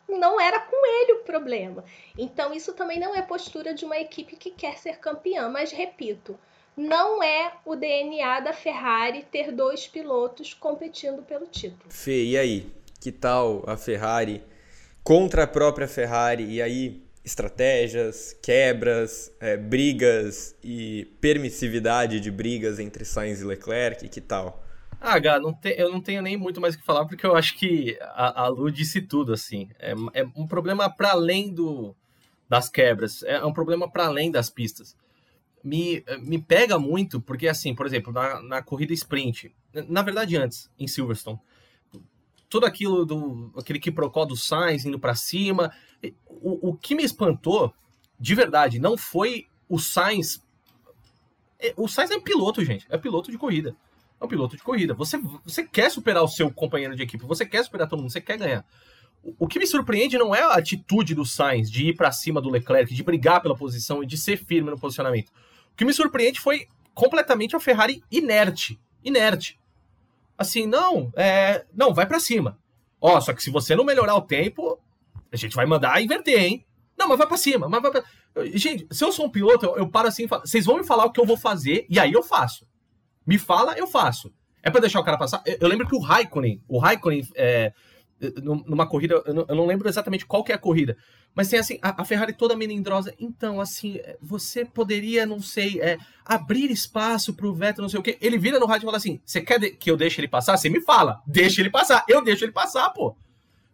[0.09, 1.85] não era com ele o problema.
[2.19, 6.39] Então isso também não é postura de uma equipe que quer ser campeã, mas repito,
[6.77, 11.85] não é o DNA da Ferrari ter dois pilotos competindo pelo título.
[11.89, 12.73] Fê, e aí?
[13.01, 14.43] Que tal a Ferrari
[15.03, 16.45] contra a própria Ferrari?
[16.45, 24.09] E aí, estratégias, quebras, é, brigas e permissividade de brigas entre Sainz e Leclerc?
[24.09, 24.63] Que tal?
[25.01, 27.37] Ah, Gá, não te, eu não tenho nem muito mais o que falar, porque eu
[27.37, 29.69] acho que a, a Lu disse tudo, assim.
[29.79, 31.95] É, é um problema para além do,
[32.49, 34.97] das quebras, é um problema para além das pistas
[35.65, 39.51] me, me pega muito, porque assim, por exemplo, na, na corrida sprint,
[39.89, 41.41] na verdade antes, em Silverstone,
[42.51, 45.73] tudo aquilo do aquele que procó do Sainz indo para cima,
[46.27, 47.73] o, o que me espantou,
[48.21, 50.45] de verdade, não foi o Sainz.
[51.59, 53.75] É, o Sainz é piloto, gente, é piloto de corrida.
[54.21, 54.93] É um piloto de corrida.
[54.95, 58.21] Você, você quer superar o seu companheiro de equipe, você quer superar todo mundo, você
[58.21, 58.65] quer ganhar.
[59.39, 62.51] O que me surpreende não é a atitude do Sainz de ir para cima do
[62.51, 65.33] Leclerc, de brigar pela posição e de ser firme no posicionamento.
[65.75, 68.81] O que me surpreende foi completamente a Ferrari inerte.
[69.03, 69.59] Inerte.
[70.39, 72.59] Assim, não, é, não, vai para cima.
[73.01, 74.81] Ó, só que se você não melhorar o tempo,
[75.33, 76.67] a gente vai mandar inverter, hein?
[76.97, 78.05] Não, mas vai para cima, mas vai pra...
[78.55, 81.05] Gente, se eu sou um piloto, eu, eu paro assim, falo, vocês vão me falar
[81.05, 82.67] o que eu vou fazer e aí eu faço.
[83.27, 84.33] Me fala, eu faço.
[84.63, 85.43] É para deixar o cara passar.
[85.45, 87.73] Eu, eu, lembro que o Raikkonen, o Raikkonen é,
[88.43, 90.97] numa corrida, eu não, eu não, lembro exatamente qual que é a corrida,
[91.35, 95.99] mas tem assim, a, a, Ferrari toda melindrosa, então, assim, você poderia, não sei, é,
[96.25, 98.17] abrir espaço pro Vettel, não sei o quê.
[98.21, 100.57] Ele vira no rádio e fala assim, você quer que eu deixe ele passar?
[100.57, 103.17] Você me fala, deixa ele passar, eu deixo ele passar, pô.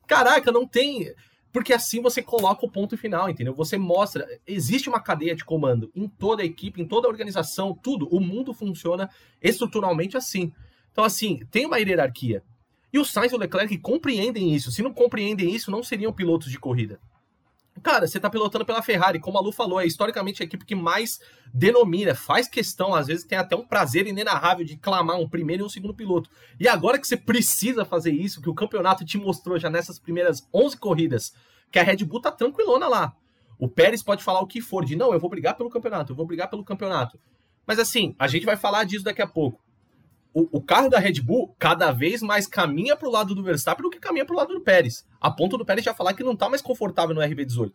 [0.07, 1.13] Caraca, não tem...
[1.53, 3.55] Porque assim você coloca o ponto final, entendeu?
[3.57, 7.75] Você mostra, existe uma cadeia de comando em toda a equipe, em toda a organização,
[7.75, 8.09] tudo.
[8.09, 9.11] O mundo funciona
[9.43, 10.53] estruturalmente assim.
[10.93, 12.43] Então, assim, tem uma hierarquia.
[12.93, 14.73] E o Sainz e o Leclerc compreendem isso.
[14.73, 17.01] Se não compreendem isso, não seriam pilotos de corrida.
[17.83, 20.75] Cara, você tá pilotando pela Ferrari, como a Lu falou, é historicamente a equipe que
[20.75, 21.19] mais
[21.55, 25.67] denomina, faz questão, às vezes tem até um prazer inenarrável de clamar um primeiro e
[25.67, 26.29] um segundo piloto.
[26.59, 30.47] E agora que você precisa fazer isso, que o campeonato te mostrou já nessas primeiras
[30.53, 31.33] 11 corridas,
[31.71, 33.15] que a Red Bull tá tranquilona lá.
[33.59, 36.17] O Pérez pode falar o que for, de não, eu vou brigar pelo campeonato, eu
[36.17, 37.19] vou brigar pelo campeonato.
[37.67, 39.59] Mas assim, a gente vai falar disso daqui a pouco
[40.33, 43.83] o, o, carro da Red Bull cada vez mais caminha para o lado do Verstappen
[43.83, 45.05] do que caminha para o lado do Pérez.
[45.21, 47.73] A ponto do Pérez já falar que não está mais confortável no RB18.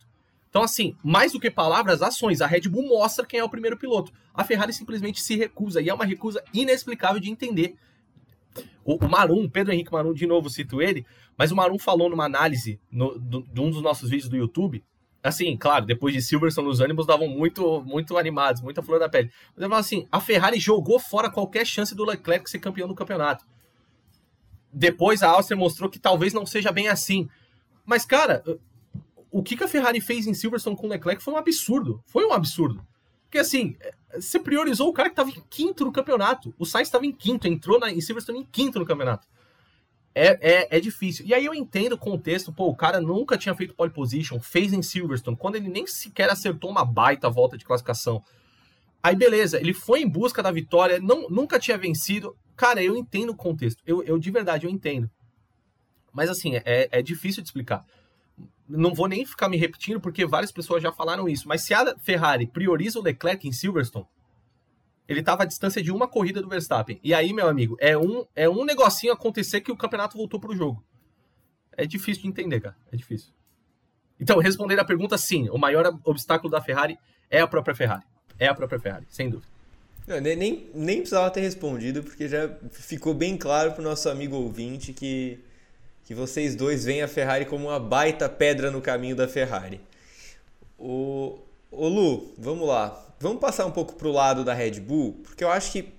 [0.50, 2.40] Então, assim, mais do que palavras, ações.
[2.40, 4.14] A Red Bull mostra quem é o primeiro piloto.
[4.34, 7.76] A Ferrari simplesmente se recusa, e é uma recusa inexplicável de entender.
[8.86, 11.06] O, o Marum, Pedro Henrique Marum, de novo cito ele,
[11.38, 14.82] mas o Marum falou numa análise no, do, de um dos nossos vídeos do YouTube
[15.26, 19.32] Assim, claro, depois de Silverstone, os ânimos davam muito, muito animados, muita flor da pele.
[19.56, 22.94] Mas eu falo assim: a Ferrari jogou fora qualquer chance do Leclerc ser campeão do
[22.94, 23.44] campeonato.
[24.72, 27.28] Depois a Áustria mostrou que talvez não seja bem assim.
[27.84, 28.44] Mas, cara,
[29.32, 32.04] o que a Ferrari fez em Silverstone com o Leclerc foi um absurdo.
[32.06, 32.86] Foi um absurdo.
[33.24, 33.76] Porque, assim,
[34.14, 36.54] você priorizou o cara que estava em quinto no campeonato.
[36.60, 39.28] O Sainz estava em quinto, entrou na, em Silverstone em quinto no campeonato
[40.16, 41.26] é, é, é difícil.
[41.26, 44.72] E aí eu entendo o contexto, pô, o cara nunca tinha feito pole position, fez
[44.72, 48.24] em Silverstone, quando ele nem sequer acertou uma baita volta de classificação.
[49.04, 52.36] Aí beleza, ele foi em busca da vitória, não, nunca tinha vencido.
[52.56, 55.12] Cara, eu entendo o contexto, eu, eu de verdade eu entendo.
[56.14, 57.86] Mas assim, é, é difícil de explicar.
[58.68, 61.48] Não vou nem ficar me repetindo, porque várias pessoas já falaram isso.
[61.48, 64.08] Mas se a Ferrari prioriza o Leclerc em Silverstone,
[65.08, 67.00] ele estava à distância de uma corrida do Verstappen.
[67.04, 70.52] E aí, meu amigo, é um, é um negocinho acontecer que o campeonato voltou para
[70.52, 70.84] o jogo.
[71.78, 72.76] É difícil de entender, cara.
[72.92, 73.32] É difícil.
[74.20, 75.50] Então, responder a pergunta, sim.
[75.50, 76.98] O maior obstáculo da Ferrari
[77.30, 78.04] é a própria Ferrari.
[78.40, 79.56] É a própria Ferrari, sem dúvida.
[80.08, 84.36] Não, nem, nem precisava ter respondido, porque já ficou bem claro para o nosso amigo
[84.36, 85.40] ouvinte que,
[86.04, 89.82] que vocês dois veem a Ferrari como uma baita pedra no caminho da Ferrari.
[90.78, 91.40] O,
[91.78, 95.50] o Lu, vamos lá vamos passar um pouco pro lado da Red Bull, porque eu
[95.50, 95.94] acho que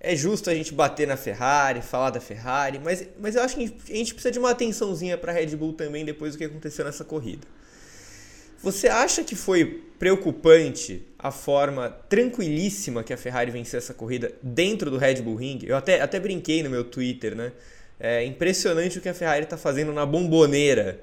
[0.00, 3.74] é justo a gente bater na Ferrari, falar da Ferrari, mas, mas eu acho que
[3.90, 6.84] a gente precisa de uma atençãozinha para a Red Bull também depois do que aconteceu
[6.84, 7.46] nessa corrida.
[8.62, 14.90] Você acha que foi preocupante a forma tranquilíssima que a Ferrari venceu essa corrida dentro
[14.90, 15.60] do Red Bull Ring?
[15.64, 17.52] Eu até, até brinquei no meu Twitter, né?
[18.00, 21.00] É impressionante o que a Ferrari está fazendo na bomboneira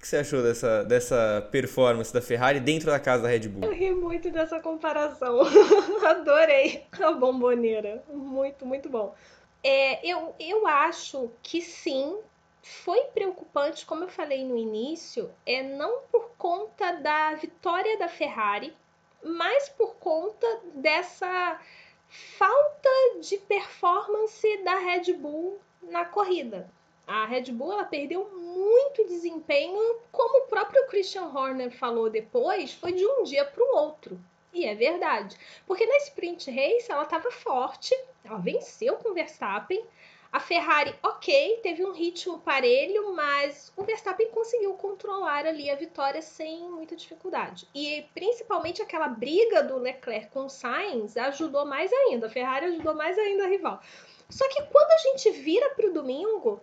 [0.00, 3.64] que você achou dessa, dessa performance da Ferrari dentro da casa da Red Bull?
[3.64, 5.40] Eu ri muito dessa comparação.
[6.06, 8.02] Adorei a bomboneira.
[8.08, 9.14] Muito, muito bom.
[9.62, 12.16] É, eu, eu acho que sim,
[12.62, 18.74] foi preocupante, como eu falei no início, é não por conta da vitória da Ferrari,
[19.22, 21.60] mas por conta dessa
[22.08, 22.88] falta
[23.20, 26.70] de performance da Red Bull na corrida
[27.10, 32.92] a Red Bull ela perdeu muito desempenho, como o próprio Christian Horner falou depois, foi
[32.92, 34.16] de um dia para o outro.
[34.52, 37.92] E é verdade, porque na sprint race ela estava forte,
[38.24, 39.84] ela venceu com o Verstappen.
[40.30, 46.22] A Ferrari, ok, teve um ritmo parelho, mas o Verstappen conseguiu controlar ali a vitória
[46.22, 47.66] sem muita dificuldade.
[47.74, 52.28] E principalmente aquela briga do Leclerc com o Sainz ajudou mais ainda.
[52.28, 53.80] A Ferrari ajudou mais ainda a rival.
[54.28, 56.60] Só que quando a gente vira para o domingo,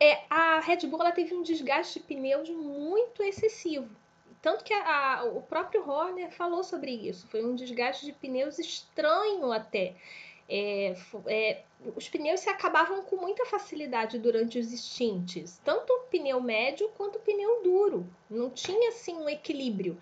[0.00, 3.88] é, a Red Bull ela teve um desgaste de pneus muito excessivo.
[4.42, 7.26] Tanto que a, a, o próprio Horner falou sobre isso.
[7.28, 9.94] Foi um desgaste de pneus estranho até.
[10.48, 10.94] É,
[11.26, 11.62] é,
[11.96, 17.16] os pneus se acabavam com muita facilidade durante os stints, tanto o pneu médio quanto
[17.16, 18.06] o pneu duro.
[18.30, 20.00] Não tinha assim um equilíbrio.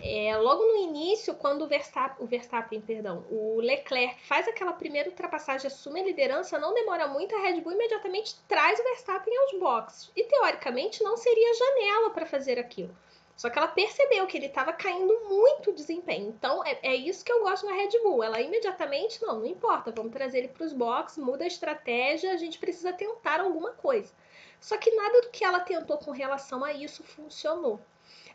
[0.00, 5.10] É, logo no início, quando o Verstappen, o Verstappen, perdão, o Leclerc faz aquela primeira
[5.10, 9.60] ultrapassagem, assume a liderança, não demora muito, a Red Bull imediatamente traz o Verstappen aos
[9.60, 10.10] boxes.
[10.16, 12.94] E teoricamente não seria janela para fazer aquilo.
[13.36, 16.28] Só que ela percebeu que ele estava caindo muito o desempenho.
[16.28, 18.22] Então é, é, isso que eu gosto na Red Bull.
[18.22, 22.36] Ela imediatamente, não, não importa, vamos trazer ele para os boxes, muda a estratégia, a
[22.36, 24.12] gente precisa tentar alguma coisa.
[24.60, 27.80] Só que nada do que ela tentou com relação a isso funcionou.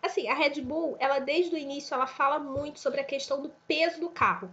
[0.02, 3.50] Assim, a Red Bull, ela desde o início, ela fala muito sobre a questão do
[3.68, 4.50] peso do carro.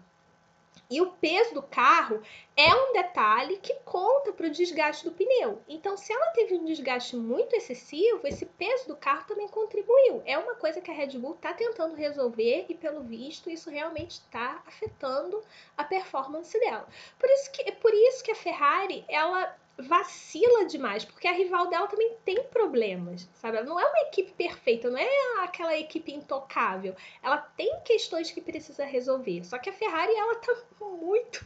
[0.90, 2.22] E o peso do carro
[2.56, 5.62] é um detalhe que conta para o desgaste do pneu.
[5.66, 10.22] Então, se ela teve um desgaste muito excessivo, esse peso do carro também contribuiu.
[10.26, 14.12] É uma coisa que a Red Bull está tentando resolver e, pelo visto, isso realmente
[14.12, 15.42] está afetando
[15.76, 16.86] a performance dela.
[17.18, 21.88] Por isso que, por isso que a Ferrari ela vacila demais, porque a rival dela
[21.88, 23.56] também tem problemas, sabe?
[23.56, 25.08] Ela não é uma equipe perfeita, não é
[25.42, 26.94] aquela equipe intocável.
[27.22, 29.44] Ela tem questões que precisa resolver.
[29.44, 31.44] Só que a Ferrari ela tá muito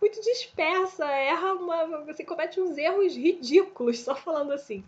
[0.00, 4.84] muito dispersa, erra uma, você comete uns erros ridículos, só falando assim.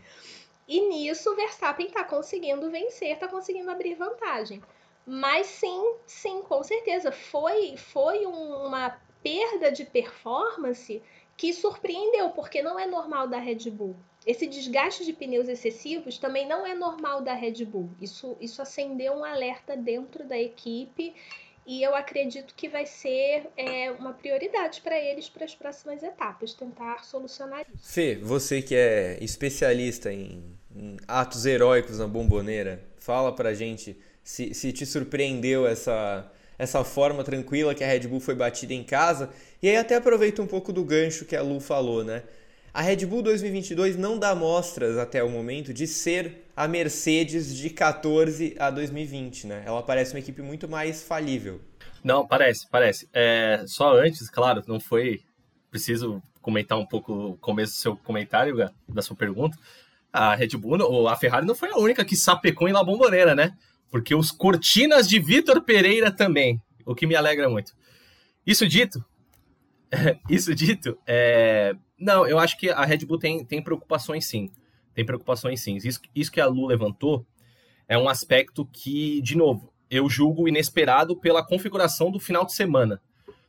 [0.67, 4.63] E nisso o Verstappen tá conseguindo vencer, tá conseguindo abrir vantagem.
[5.07, 11.03] Mas sim, sim, com certeza, foi foi um, uma perda de performance
[11.41, 13.97] que surpreendeu, porque não é normal da Red Bull.
[14.27, 17.89] Esse desgaste de pneus excessivos também não é normal da Red Bull.
[17.99, 21.15] Isso, isso acendeu um alerta dentro da equipe
[21.67, 26.53] e eu acredito que vai ser é, uma prioridade para eles para as próximas etapas,
[26.53, 27.91] tentar solucionar isso.
[27.91, 30.45] Fê, você que é especialista em,
[30.77, 36.31] em atos heróicos na bomboneira, fala para gente se, se te surpreendeu essa
[36.61, 39.31] essa forma tranquila que a Red Bull foi batida em casa.
[39.63, 42.23] E aí até aproveita um pouco do gancho que a Lu falou, né?
[42.73, 47.71] A Red Bull 2022 não dá mostras até o momento de ser a Mercedes de
[47.71, 49.63] 14 a 2020, né?
[49.65, 51.63] Ela parece uma equipe muito mais falível.
[52.05, 53.09] Não, parece, parece.
[53.11, 55.23] É, só antes, claro, não foi
[55.71, 59.57] preciso comentar um pouco o começo do seu comentário, da sua pergunta.
[60.13, 63.35] A Red Bull, ou a Ferrari não foi a única que sapecou em La Bombonera,
[63.35, 63.57] né?
[63.91, 67.73] Porque os cortinas de Vitor Pereira também, o que me alegra muito.
[68.47, 69.05] Isso dito,
[70.29, 71.75] isso dito, é...
[71.99, 74.51] não, eu acho que a Red Bull tem, tem preocupações sim,
[74.95, 75.77] tem preocupações sim.
[75.77, 77.27] Isso, isso que a Lu levantou
[77.89, 83.01] é um aspecto que, de novo, eu julgo inesperado pela configuração do final de semana.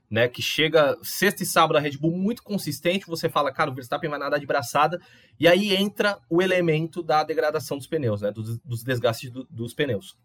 [0.09, 3.73] Né, que chega sexta e sábado a Red Bull muito consistente, você fala, cara, o
[3.73, 4.99] Verstappen vai nadar de braçada,
[5.39, 9.73] e aí entra o elemento da degradação dos pneus, né, dos, dos desgastes do, dos
[9.73, 10.17] pneus.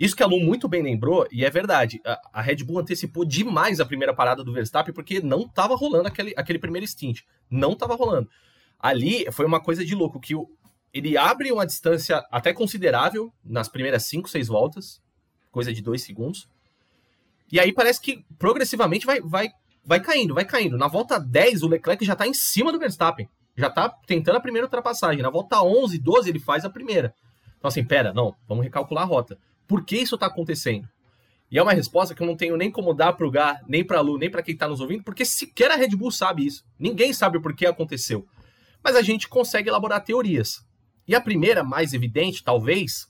[0.00, 2.00] Isso que a Lu muito bem lembrou, e é verdade,
[2.32, 6.32] a, Red Bull antecipou demais a primeira parada do Verstappen, porque não estava rolando aquele,
[6.38, 7.20] aquele primeiro stint.
[7.50, 8.26] Não estava rolando.
[8.78, 10.48] Ali foi uma coisa de louco, que o,
[10.90, 15.02] ele abre uma distância até considerável nas primeiras 5, 6 voltas,
[15.52, 16.48] coisa de 2 segundos.
[17.52, 19.50] E aí parece que progressivamente vai, vai,
[19.84, 20.78] vai caindo, vai caindo.
[20.78, 23.28] Na volta 10, o Leclerc já está em cima do Verstappen.
[23.54, 25.20] Já está tentando a primeira ultrapassagem.
[25.20, 27.14] Na volta 11, 12, ele faz a primeira.
[27.58, 29.36] Então assim, pera, não, vamos recalcular a rota
[29.70, 30.88] por que isso está acontecendo?
[31.48, 33.84] E é uma resposta que eu não tenho nem como dar para o Gá, nem
[33.84, 36.44] para a Lu, nem para quem está nos ouvindo, porque sequer a Red Bull sabe
[36.44, 36.64] isso.
[36.76, 38.26] Ninguém sabe por que aconteceu.
[38.82, 40.66] Mas a gente consegue elaborar teorias.
[41.06, 43.08] E a primeira, mais evidente, talvez,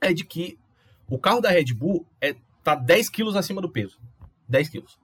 [0.00, 0.58] é de que
[1.06, 3.98] o carro da Red Bull está é, tá 10 quilos acima do peso.
[4.48, 4.98] 10 quilos.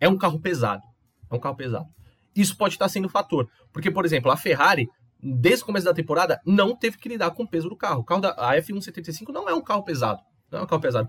[0.00, 0.84] É um carro pesado.
[1.30, 1.86] É um carro pesado.
[2.34, 3.46] Isso pode estar sendo um fator.
[3.70, 4.88] Porque, por exemplo, a Ferrari
[5.24, 8.00] desde o começo da temporada, não teve que lidar com o peso do carro.
[8.00, 10.20] O carro da a F175 não é um carro pesado.
[10.50, 11.08] Não é um carro pesado.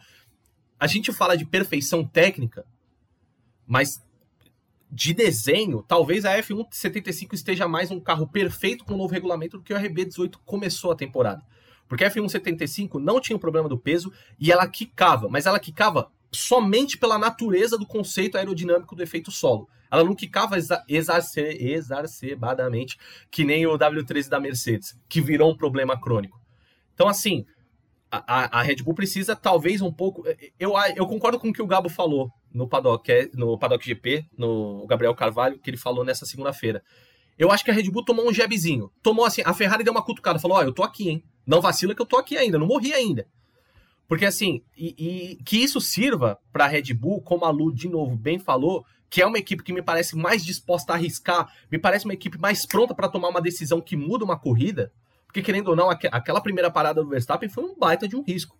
[0.79, 2.65] A gente fala de perfeição técnica,
[3.67, 4.01] mas
[4.89, 9.63] de desenho, talvez a F175 esteja mais um carro perfeito com o novo regulamento do
[9.63, 11.43] que o RB18 começou a temporada.
[11.87, 16.09] Porque a F175 não tinha o problema do peso e ela quicava, mas ela quicava
[16.31, 19.67] somente pela natureza do conceito aerodinâmico do efeito solo.
[19.91, 22.97] Ela não quicava exa exacerbadamente,
[23.29, 26.39] que nem o W13 da Mercedes, que virou um problema crônico.
[26.93, 27.45] Então, assim,
[28.11, 30.23] a, a, Red Bull precisa talvez um pouco.
[30.59, 34.25] Eu, eu concordo com o que o Gabo falou no Paddock, é, no Paddock GP,
[34.37, 36.81] no Gabriel Carvalho, que ele falou nessa segunda-feira.
[37.37, 38.89] Eu acho que a Red Bull tomou um jabzinho.
[39.03, 41.23] Tomou assim, a Ferrari deu uma cutucada, falou: Ó, oh, eu tô aqui, hein?
[41.45, 43.27] Não vacila que eu tô aqui ainda, não morri ainda.
[44.07, 47.89] Porque assim, e, e que isso sirva para a Red Bull, como a Lu de
[47.89, 48.85] novo bem falou,
[49.15, 52.37] que é uma equipe que me parece mais disposta a arriscar, me parece uma equipe
[52.37, 54.91] mais pronta para tomar uma decisão que muda uma corrida,
[55.25, 58.59] porque querendo ou não, aquela primeira parada do Verstappen foi um baita de um risco.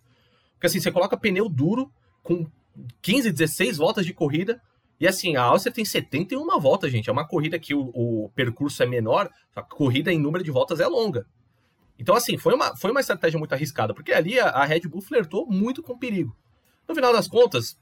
[0.54, 1.92] Porque assim, você coloca pneu duro
[2.22, 2.46] com
[3.02, 4.58] 15, 16 voltas de corrida,
[4.98, 7.10] e assim, a Áustria tem 71 voltas, gente.
[7.10, 10.80] É uma corrida que o, o percurso é menor, a corrida em número de voltas
[10.80, 11.26] é longa.
[11.98, 15.02] Então, assim, foi uma, foi uma estratégia muito arriscada, porque ali a, a Red Bull
[15.02, 16.34] flertou muito com perigo.
[16.88, 17.76] No final das contas,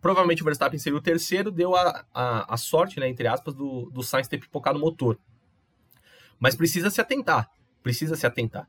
[0.00, 3.90] provavelmente o Verstappen seria o terceiro, deu a, a, a sorte, né, entre aspas, do,
[3.90, 5.18] do Sainz ter pipocado o motor.
[6.38, 7.50] Mas precisa se atentar,
[7.82, 8.66] precisa se atentar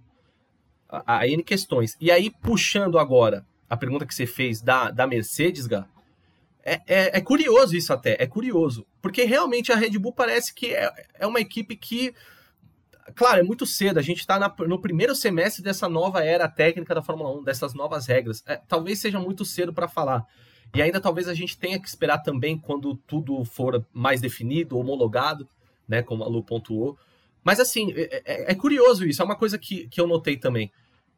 [0.89, 1.95] a, a N questões.
[1.99, 5.87] E aí, puxando agora a pergunta que você fez da, da Mercedes, Gá,
[6.63, 8.85] é, é, é, curioso isso até, é curioso.
[9.01, 12.13] Porque realmente a Red Bull parece que é, é uma equipe que.
[13.15, 17.01] Claro, é muito cedo, a gente está no primeiro semestre dessa nova era técnica da
[17.01, 18.43] Fórmula 1, dessas novas regras.
[18.45, 20.23] É, talvez seja muito cedo para falar.
[20.73, 25.47] E ainda talvez a gente tenha que esperar também quando tudo for mais definido, homologado,
[25.87, 26.97] né, como a Lu pontuou.
[27.43, 30.71] Mas assim, é, é, é curioso isso, é uma coisa que, que eu notei também.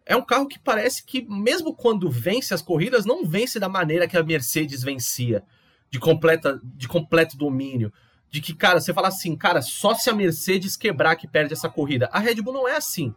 [0.05, 4.07] É um carro que parece que, mesmo quando vence as corridas, não vence da maneira
[4.07, 5.43] que a Mercedes vencia,
[5.89, 7.93] de, completa, de completo domínio.
[8.29, 11.69] De que, cara, você fala assim, cara, só se a Mercedes quebrar que perde essa
[11.69, 12.09] corrida.
[12.11, 13.13] A Red Bull não é assim.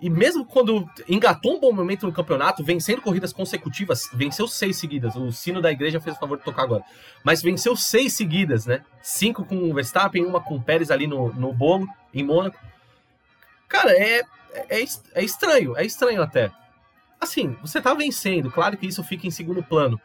[0.00, 5.16] E mesmo quando engatou um bom momento no campeonato, vencendo corridas consecutivas, venceu seis seguidas.
[5.16, 6.84] O sino da igreja fez o favor de tocar agora.
[7.24, 8.84] Mas venceu seis seguidas, né?
[9.02, 12.58] Cinco com o Verstappen, uma com o Pérez ali no, no bolo, em Mônaco.
[13.68, 14.22] Cara, é,
[14.68, 14.84] é,
[15.14, 16.50] é estranho, é estranho até.
[17.18, 19.98] Assim, você tá vencendo, claro que isso fica em segundo plano.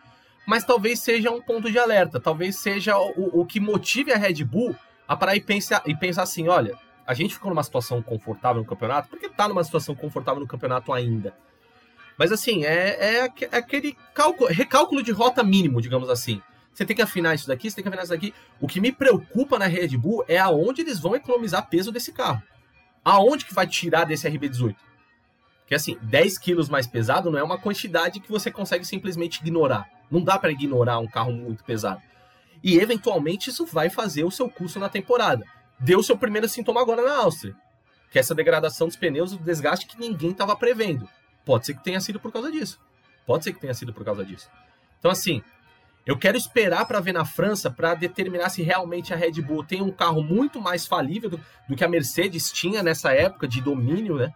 [0.47, 4.43] Mas talvez seja um ponto de alerta, talvez seja o, o que motive a Red
[4.43, 4.75] Bull
[5.07, 6.77] a parar e pensar, e pensar assim: olha,
[7.11, 10.93] a gente ficou numa situação confortável no campeonato, porque tá numa situação confortável no campeonato
[10.93, 11.35] ainda.
[12.17, 16.41] Mas assim, é, é, é aquele cálculo, recálculo de rota mínimo, digamos assim.
[16.73, 18.33] Você tem que afinar isso daqui, você tem que afinar isso daqui.
[18.61, 22.41] O que me preocupa na Red Bull é aonde eles vão economizar peso desse carro.
[23.03, 24.73] Aonde que vai tirar desse RB18?
[25.59, 29.85] Porque assim, 10 quilos mais pesado não é uma quantidade que você consegue simplesmente ignorar.
[30.09, 32.01] Não dá para ignorar um carro muito pesado.
[32.63, 35.45] E eventualmente isso vai fazer o seu custo na temporada
[35.81, 37.55] deu seu primeiro sintoma agora na Áustria,
[38.11, 41.09] que é essa degradação dos pneus, o desgaste que ninguém estava prevendo.
[41.43, 42.79] Pode ser que tenha sido por causa disso.
[43.25, 44.49] Pode ser que tenha sido por causa disso.
[44.99, 45.41] Então, assim,
[46.05, 49.81] eu quero esperar para ver na França para determinar se realmente a Red Bull tem
[49.81, 54.17] um carro muito mais falível do, do, que a Mercedes tinha nessa época de domínio,
[54.17, 54.33] né?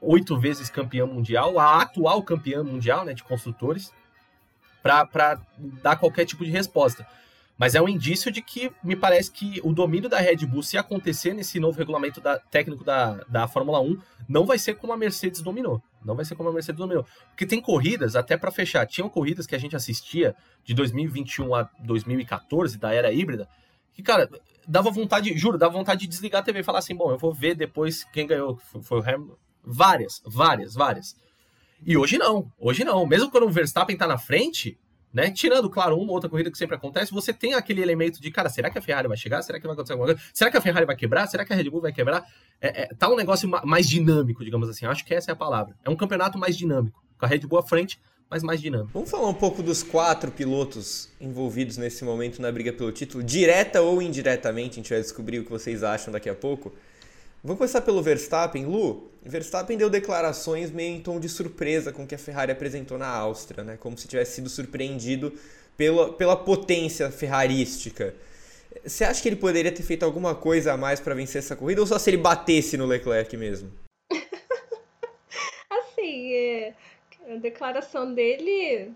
[0.00, 3.92] Oito vezes campeã mundial, a atual campeã mundial, né, de construtores,
[4.80, 5.40] para
[5.82, 7.04] dar qualquer tipo de resposta.
[7.58, 10.78] Mas é um indício de que me parece que o domínio da Red Bull, se
[10.78, 13.98] acontecer nesse novo regulamento da, técnico da, da Fórmula 1,
[14.28, 15.82] não vai ser como a Mercedes dominou.
[16.04, 17.04] Não vai ser como a Mercedes dominou.
[17.30, 21.68] Porque tem corridas, até para fechar, tinham corridas que a gente assistia de 2021 a
[21.80, 23.48] 2014, da era híbrida,
[23.92, 24.30] que, cara,
[24.68, 27.34] dava vontade, juro, dava vontade de desligar a TV e falar assim: bom, eu vou
[27.34, 28.56] ver depois quem ganhou.
[28.82, 29.36] Foi o Hamilton.
[29.64, 31.16] Várias, várias, várias.
[31.84, 33.04] E hoje não, hoje não.
[33.04, 34.78] Mesmo quando o Verstappen tá na frente,
[35.12, 35.30] né?
[35.30, 38.48] Tirando, claro, uma ou outra corrida que sempre acontece, você tem aquele elemento de, cara,
[38.48, 39.42] será que a Ferrari vai chegar?
[39.42, 40.22] Será que vai acontecer alguma coisa?
[40.32, 41.26] Será que a Ferrari vai quebrar?
[41.26, 42.24] Será que a Red Bull vai quebrar?
[42.60, 44.86] É, é, tá um negócio mais dinâmico, digamos assim.
[44.86, 45.74] Acho que essa é a palavra.
[45.84, 47.02] É um campeonato mais dinâmico.
[47.18, 48.00] Com a Red Bull à frente,
[48.30, 48.90] mas mais dinâmico.
[48.92, 53.80] Vamos falar um pouco dos quatro pilotos envolvidos nesse momento na briga pelo título, direta
[53.80, 56.72] ou indiretamente, a gente vai descobrir o que vocês acham daqui a pouco.
[57.42, 58.66] Vamos começar pelo Verstappen.
[58.66, 62.98] Lu, Verstappen deu declarações meio em tom de surpresa com o que a Ferrari apresentou
[62.98, 63.76] na Áustria, né?
[63.78, 65.32] como se tivesse sido surpreendido
[65.76, 68.14] pela, pela potência ferrarística.
[68.84, 71.80] Você acha que ele poderia ter feito alguma coisa a mais para vencer essa corrida
[71.80, 73.70] ou só se ele batesse no Leclerc mesmo?
[75.70, 76.74] assim, é,
[77.30, 78.92] a declaração dele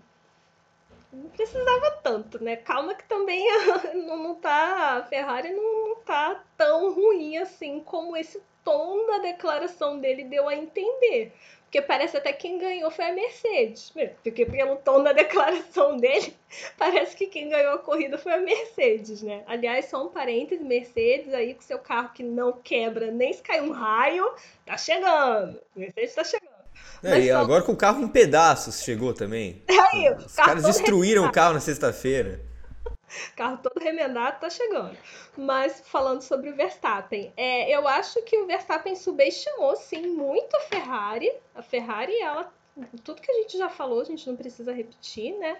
[1.13, 2.55] não precisava tanto, né?
[2.55, 3.45] Calma que também
[4.05, 4.97] não, não tá.
[4.97, 10.47] A Ferrari não, não tá tão ruim assim como esse tom da declaração dele deu
[10.47, 11.31] a entender.
[11.63, 13.91] Porque parece até que quem ganhou foi a Mercedes.
[14.23, 16.35] Porque pelo tom da declaração dele,
[16.77, 19.43] parece que quem ganhou a corrida foi a Mercedes, né?
[19.47, 23.59] Aliás, só um parêntese, Mercedes aí com seu carro que não quebra nem se cai
[23.59, 24.23] um raio,
[24.65, 25.59] tá chegando.
[25.75, 26.52] Mercedes tá chegando.
[27.03, 27.37] É, e só...
[27.37, 29.61] agora com o carro em pedaços chegou também.
[29.69, 31.29] Aí, Os caras destruíram remendado.
[31.29, 32.41] o carro na sexta-feira.
[33.35, 34.97] carro todo remendado tá chegando.
[35.37, 40.61] Mas falando sobre o Verstappen, é, eu acho que o Verstappen subestimou sim muito a
[40.61, 41.31] Ferrari.
[41.53, 42.51] A Ferrari, ela.
[43.03, 45.57] Tudo que a gente já falou, a gente não precisa repetir, né?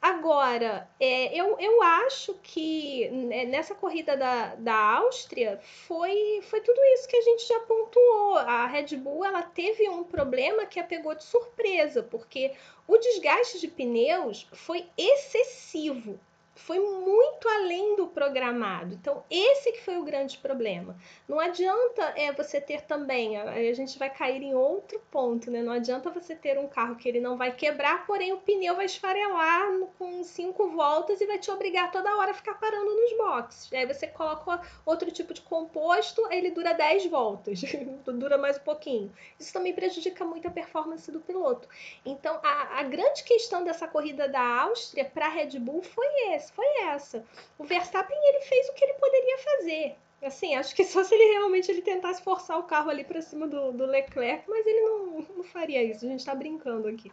[0.00, 6.80] Agora, é, eu, eu acho que né, nessa corrida da, da Áustria foi, foi tudo
[6.94, 8.38] isso que a gente já pontuou.
[8.38, 12.52] A Red Bull ela teve um problema que a pegou de surpresa, porque
[12.86, 16.18] o desgaste de pneus foi excessivo
[16.58, 18.94] foi muito além do programado.
[18.94, 20.96] Então, esse que foi o grande problema.
[21.26, 25.62] Não adianta é, você ter também, a, gente vai cair em outro ponto, né?
[25.62, 28.86] Não adianta você ter um carro que ele não vai quebrar, porém o pneu vai
[28.86, 33.72] esfarelar com cinco voltas e vai te obrigar toda hora a ficar parando nos boxes.
[33.72, 37.62] Aí você coloca outro tipo de composto, ele dura 10 voltas,
[38.04, 39.12] dura mais um pouquinho.
[39.38, 41.68] Isso também prejudica muito a performance do piloto.
[42.04, 46.06] Então, a, a grande questão dessa corrida da Áustria para a Red Bull foi
[46.50, 47.24] foi essa.
[47.58, 49.96] O Verstappen ele fez o que ele poderia fazer.
[50.20, 53.46] Assim, acho que só se ele realmente ele tentasse forçar o carro ali para cima
[53.46, 56.04] do, do, Leclerc, mas ele não, não faria isso.
[56.04, 57.12] A gente tá brincando aqui.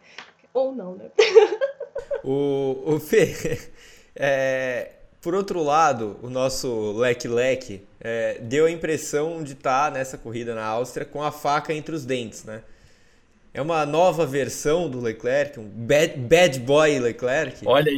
[0.52, 1.10] Ou não, né?
[2.24, 3.32] o, o Fê,
[4.16, 10.18] é, por outro lado, o nosso Leclerc é, deu a impressão de estar tá nessa
[10.18, 12.62] corrida na Áustria com a faca entre os dentes, né?
[13.56, 17.62] É uma nova versão do Leclerc, um bad, bad boy Leclerc.
[17.64, 17.90] Olha,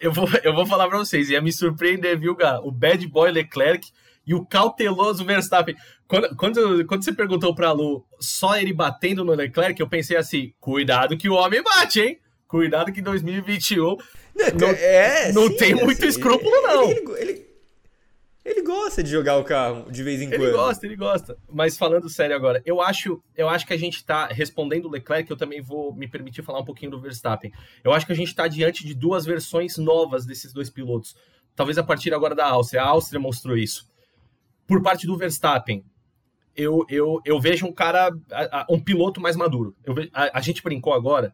[0.00, 2.58] eu vou, eu vou falar para vocês, ia me surpreender, viu, Gá?
[2.58, 3.88] O bad boy Leclerc
[4.26, 5.76] e o cauteloso Verstappen.
[6.08, 10.52] Quando, quando, quando você perguntou para Lu só ele batendo no Leclerc, eu pensei assim:
[10.58, 12.18] cuidado que o homem bate, hein?
[12.48, 13.96] Cuidado que em 2021
[14.58, 16.90] não, é, não sim, tem muito assim, escrúpulo, não.
[16.90, 17.45] Ele, ele, ele,
[18.62, 20.42] gosta de jogar o carro de vez em quando.
[20.42, 21.38] Ele gosta, ele gosta.
[21.48, 25.30] Mas falando sério agora, eu acho, eu acho que a gente tá respondendo o Leclerc,
[25.30, 27.52] eu também vou me permitir falar um pouquinho do Verstappen.
[27.82, 31.16] Eu acho que a gente está diante de duas versões novas desses dois pilotos.
[31.54, 32.82] Talvez a partir agora da Áustria.
[32.82, 33.88] A Áustria mostrou isso.
[34.66, 35.84] Por parte do Verstappen,
[36.54, 38.10] eu, eu, eu vejo um cara,
[38.68, 39.74] um piloto mais maduro.
[39.84, 41.32] Eu, a, a gente brincou agora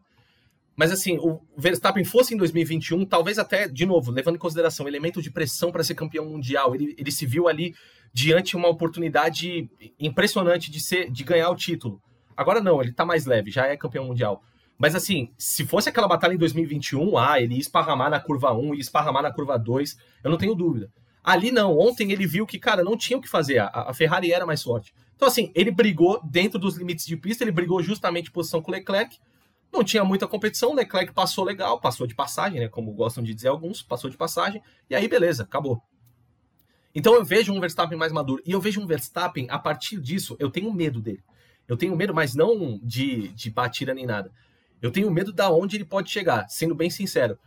[0.75, 5.21] mas assim, o Verstappen fosse em 2021, talvez até, de novo, levando em consideração elemento
[5.21, 7.75] de pressão para ser campeão mundial, ele, ele se viu ali
[8.11, 9.69] diante de uma oportunidade
[9.99, 12.01] impressionante de ser de ganhar o título.
[12.35, 14.41] Agora não, ele tá mais leve, já é campeão mundial.
[14.77, 18.73] Mas assim, se fosse aquela batalha em 2021, ah, ele ia esparramar na curva 1
[18.73, 20.89] e esparramar na curva 2, eu não tenho dúvida.
[21.23, 24.33] Ali não, ontem ele viu que, cara, não tinha o que fazer, a, a Ferrari
[24.33, 24.93] era mais forte.
[25.15, 28.73] Então assim, ele brigou dentro dos limites de pista, ele brigou justamente posição com o
[28.73, 29.17] Leclerc,
[29.73, 32.67] não tinha muita competição, Leclerc passou legal, passou de passagem, né?
[32.67, 35.81] Como gostam de dizer alguns, passou de passagem, e aí beleza, acabou.
[36.93, 38.41] Então eu vejo um Verstappen mais maduro.
[38.45, 41.23] E eu vejo um Verstappen, a partir disso, eu tenho medo dele.
[41.67, 44.31] Eu tenho medo, mas não de, de batida nem nada.
[44.79, 47.39] Eu tenho medo da onde ele pode chegar, sendo bem sincero.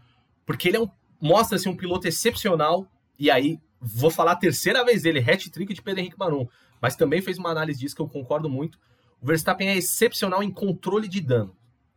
[0.45, 5.03] Porque ele é um, mostra-se um piloto excepcional, e aí vou falar a terceira vez
[5.03, 6.49] dele, hat-trick de Pedro Henrique Marum,
[6.81, 8.81] mas também fez uma análise disso que eu concordo muito.
[9.21, 11.55] O Verstappen é excepcional em controle de dano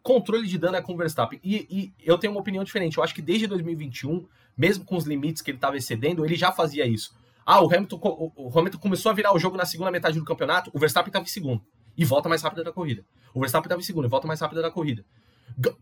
[0.10, 1.40] controle de dano é com o Verstappen.
[1.44, 2.98] E, e, eu tenho uma opinião diferente.
[2.98, 4.26] Eu acho que desde 2021,
[4.58, 7.14] mesmo com os limites que ele estava excedendo, ele já fazia isso.
[7.46, 8.00] Ah, o Hamilton,
[8.36, 11.26] o, Hamilton começou a virar o jogo na segunda metade do campeonato, o Verstappen estava
[11.26, 11.62] em segundo
[11.96, 13.06] e volta mais rápido da corrida.
[13.36, 15.06] O Verstappen estava em segundo e volta mais rápido da corrida.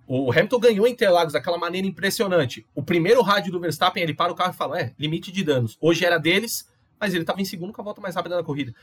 [0.05, 2.65] O Hamilton ganhou Interlagos daquela maneira impressionante.
[2.75, 5.77] O primeiro rádio do Verstappen, ele para o carro e fala: é, limite de danos.
[5.79, 6.69] Hoje era deles,
[6.99, 8.73] mas ele estava em segundo com a volta mais rápida da corrida.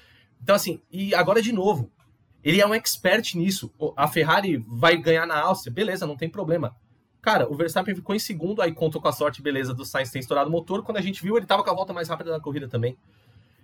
[0.42, 1.90] Então, assim, e agora de novo,
[2.44, 3.72] ele é um expert nisso.
[3.96, 6.76] A Ferrari vai ganhar na Áustria, beleza, não tem problema.
[7.22, 10.18] Cara, o Verstappen ficou em segundo, aí contou com a sorte, beleza, do Sainz ter
[10.18, 10.82] estourado o motor.
[10.82, 12.98] Quando a gente viu, ele tava com a volta mais rápida da corrida também.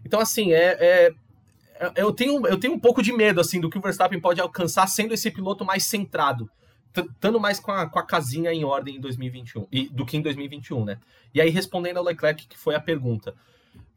[0.02, 1.14] Então, assim, é, é,
[1.78, 4.40] é eu, tenho, eu tenho um pouco de medo, assim, do que o Verstappen pode
[4.40, 6.50] alcançar sendo esse piloto mais centrado.
[6.96, 10.22] Estando mais com a, com a casinha em ordem em 2021, e, do que em
[10.22, 10.98] 2021, né?
[11.34, 13.34] E aí, respondendo ao Leclerc, que foi a pergunta.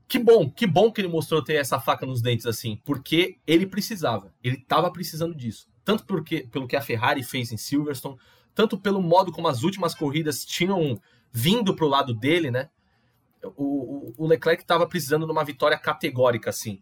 [0.07, 3.65] Que bom, que bom que ele mostrou ter essa faca nos dentes assim, porque ele
[3.65, 5.67] precisava, ele estava precisando disso.
[5.83, 8.17] Tanto porque, pelo que a Ferrari fez em Silverstone,
[8.53, 10.99] tanto pelo modo como as últimas corridas tinham
[11.31, 12.69] vindo para o lado dele, né?
[13.57, 16.81] O, o, o Leclerc estava precisando de uma vitória categórica, assim.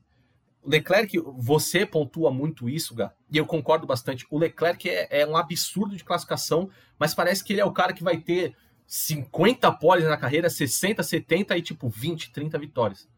[0.62, 4.28] O Leclerc, você pontua muito isso, Gá, e eu concordo bastante.
[4.30, 6.70] O Leclerc é, é um absurdo de classificação,
[7.00, 8.56] mas parece que ele é o cara que vai ter
[8.86, 13.11] 50 poles na carreira, 60, 70 e tipo 20, 30 vitórias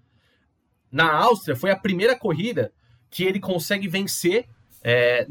[0.94, 2.72] na Áustria foi a primeira corrida
[3.10, 4.46] que ele consegue vencer,
[4.84, 5.26] é,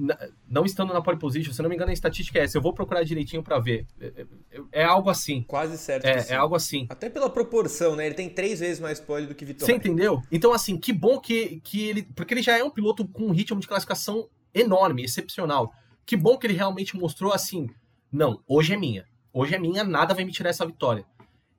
[0.49, 1.53] não estando na pole position.
[1.53, 2.59] Se não me engano, a estatística é essa.
[2.59, 3.87] Eu vou procurar direitinho para ver.
[4.01, 4.07] É,
[4.51, 5.43] é, é, algo assim.
[5.43, 6.05] Quase certo.
[6.05, 6.87] É, é, algo assim.
[6.89, 8.07] Até pela proporção, né?
[8.07, 9.67] Ele tem três vezes mais pole do que Vitória.
[9.67, 10.21] Você entendeu?
[10.33, 12.03] Então, assim, que bom que, que ele.
[12.03, 15.73] Porque ele já é um piloto com um ritmo de classificação enorme, excepcional.
[16.05, 17.69] Que bom que ele realmente mostrou assim:
[18.11, 19.07] não, hoje é minha.
[19.33, 21.05] Hoje é minha, nada vai me tirar essa vitória.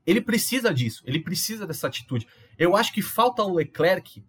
[0.06, 2.28] Ele precisa disso, ele precisa dessa atitude.
[2.58, 4.24] Eu acho que falta ao Leclerc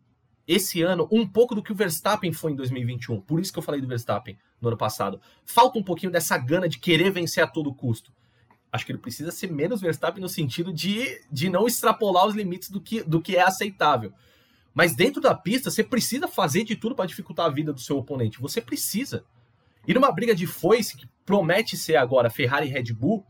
[0.47, 3.21] esse ano um pouco do que o Verstappen foi em 2021.
[3.21, 5.21] Por isso que eu falei do Verstappen no ano passado.
[5.45, 8.13] Falta um pouquinho dessa gana de querer vencer a todo custo.
[8.71, 12.71] Acho que ele precisa ser menos Verstappen no sentido de, de não extrapolar os limites
[12.71, 14.13] do que, do que é aceitável.
[14.75, 17.97] Mas dentro da pista, você precisa fazer de tudo para dificultar a vida do seu
[17.97, 18.41] oponente.
[18.41, 19.25] Você precisa.
[19.87, 23.25] E numa briga de foice, que promete ser agora Ferrari e Red Bull,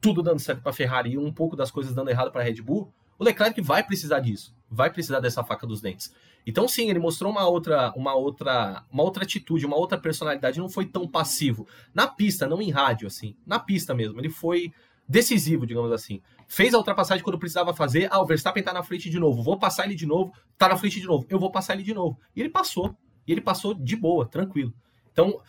[0.00, 2.92] tudo dando certo para Ferrari e um pouco das coisas dando errado para Red Bull,
[3.20, 6.10] o Leclerc vai precisar disso, vai precisar dessa faca dos dentes.
[6.46, 10.70] Então sim, ele mostrou uma outra, uma outra, uma outra atitude, uma outra personalidade, não
[10.70, 14.18] foi tão passivo na pista, não em rádio assim, na pista mesmo.
[14.18, 14.72] Ele foi
[15.06, 16.22] decisivo, digamos assim.
[16.48, 18.08] Fez a ultrapassagem quando precisava fazer.
[18.10, 19.42] Ah, o Verstappen tá na frente de novo.
[19.42, 20.32] Vou passar ele de novo.
[20.56, 21.26] Tá na frente de novo.
[21.28, 22.18] Eu vou passar ele de novo.
[22.34, 22.96] E ele passou.
[23.26, 24.72] E ele passou de boa, tranquilo.
[25.12, 25.40] Então,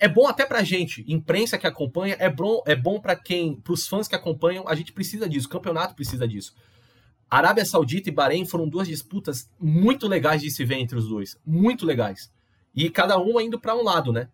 [0.00, 3.86] é bom até pra gente, imprensa que acompanha, é bom, é bom para quem, pros
[3.86, 6.54] fãs que acompanham, a gente precisa disso, o campeonato precisa disso.
[7.28, 11.38] Arábia Saudita e Bahrein foram duas disputas muito legais de se ver entre os dois,
[11.44, 12.32] muito legais.
[12.74, 14.28] E cada um indo para um lado, né?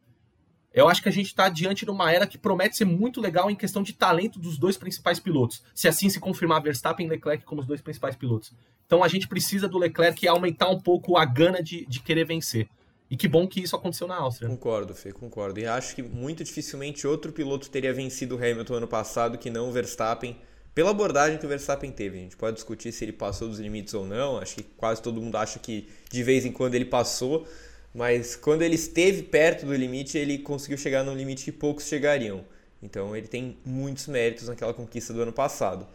[0.75, 3.51] Eu acho que a gente está diante de uma era que promete ser muito legal
[3.51, 5.63] em questão de talento dos dois principais pilotos.
[5.75, 8.53] Se assim se confirmar Verstappen e Leclerc como os dois principais pilotos.
[8.87, 12.69] Então a gente precisa do Leclerc aumentar um pouco a gana de, de querer vencer.
[13.13, 14.49] E que bom que isso aconteceu na Áustria.
[14.49, 15.61] Concordo, Fê, concordo.
[15.61, 19.69] E acho que muito dificilmente outro piloto teria vencido o Hamilton ano passado que não
[19.69, 20.35] o Verstappen,
[20.75, 22.17] pela abordagem que o Verstappen teve.
[22.17, 24.39] A gente pode discutir se ele passou dos limites ou não.
[24.39, 27.47] Acho que quase todo mundo acha que de vez em quando ele passou,
[27.95, 32.43] mas quando ele esteve perto do limite, ele conseguiu chegar num limite que poucos chegariam.
[32.83, 35.87] Então ele tem muitos méritos naquela conquista do ano passado.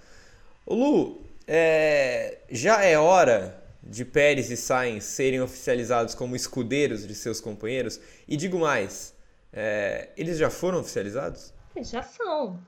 [0.67, 7.15] O Lu, é, já é hora de Pérez e Sainz serem oficializados como escudeiros de
[7.15, 7.99] seus companheiros?
[8.27, 9.15] E digo mais,
[9.51, 11.53] é, eles já foram oficializados?
[11.81, 12.59] Já são.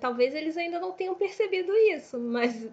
[0.00, 2.68] Talvez eles ainda não tenham percebido isso, mas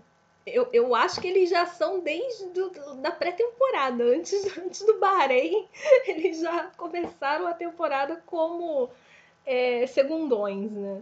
[0.46, 2.70] eu, eu acho que eles já são desde do,
[3.02, 5.68] da pré-temporada, antes, antes do Bahrein,
[6.06, 8.90] eles já começaram a temporada como
[9.46, 11.02] é, segundões, né?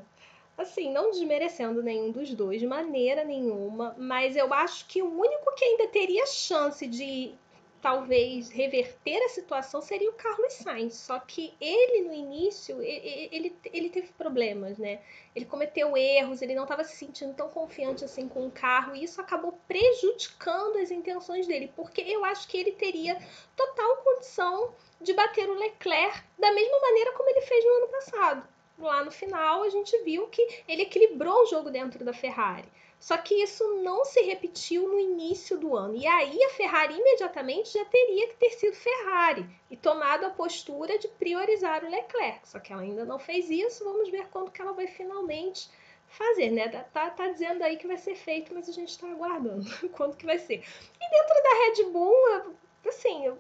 [0.56, 5.56] Assim, não desmerecendo nenhum dos dois de maneira nenhuma, mas eu acho que o único
[5.56, 7.36] que ainda teria chance de
[7.84, 10.94] talvez reverter a situação seria o Carlos Sainz.
[10.94, 15.02] Só que ele no início, ele, ele, ele teve problemas, né?
[15.36, 19.04] Ele cometeu erros, ele não estava se sentindo tão confiante assim com o carro, e
[19.04, 23.18] isso acabou prejudicando as intenções dele, porque eu acho que ele teria
[23.54, 28.53] total condição de bater o Leclerc da mesma maneira como ele fez no ano passado
[28.78, 32.68] lá no final a gente viu que ele equilibrou o jogo dentro da Ferrari.
[33.00, 35.94] Só que isso não se repetiu no início do ano.
[35.94, 40.98] E aí a Ferrari imediatamente já teria que ter sido Ferrari e tomado a postura
[40.98, 42.48] de priorizar o Leclerc.
[42.48, 43.84] Só que ela ainda não fez isso.
[43.84, 45.70] Vamos ver quando que ela vai finalmente
[46.08, 46.70] fazer, né?
[46.70, 50.16] Tá, tá, tá dizendo aí que vai ser feito, mas a gente está aguardando quando
[50.16, 50.64] que vai ser.
[51.02, 52.56] E dentro da Red Bull,
[52.88, 53.38] assim, eu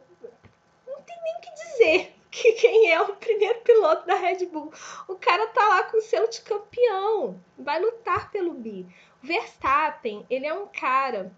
[0.86, 2.14] não tem nem o que dizer
[2.44, 4.70] que quem é o primeiro piloto da Red Bull.
[5.08, 8.86] O cara tá lá com o seu de campeão, vai lutar pelo bi.
[9.24, 11.34] O Verstappen, ele é um cara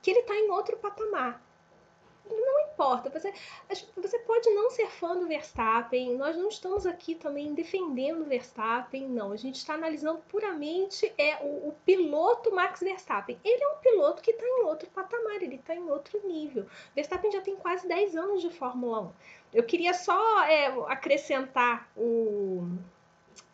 [0.00, 1.42] que ele tá em outro patamar
[2.30, 3.10] não importa.
[3.10, 3.32] Você,
[3.96, 6.16] você pode não ser fã do Verstappen.
[6.16, 9.32] Nós não estamos aqui também defendendo o Verstappen, não.
[9.32, 13.38] A gente está analisando puramente é o, o, piloto Max Verstappen.
[13.44, 16.66] Ele é um piloto que está em outro patamar, ele está em outro nível.
[16.94, 19.12] Verstappen já tem quase 10 anos de Fórmula 1.
[19.52, 22.66] Eu queria só é, acrescentar o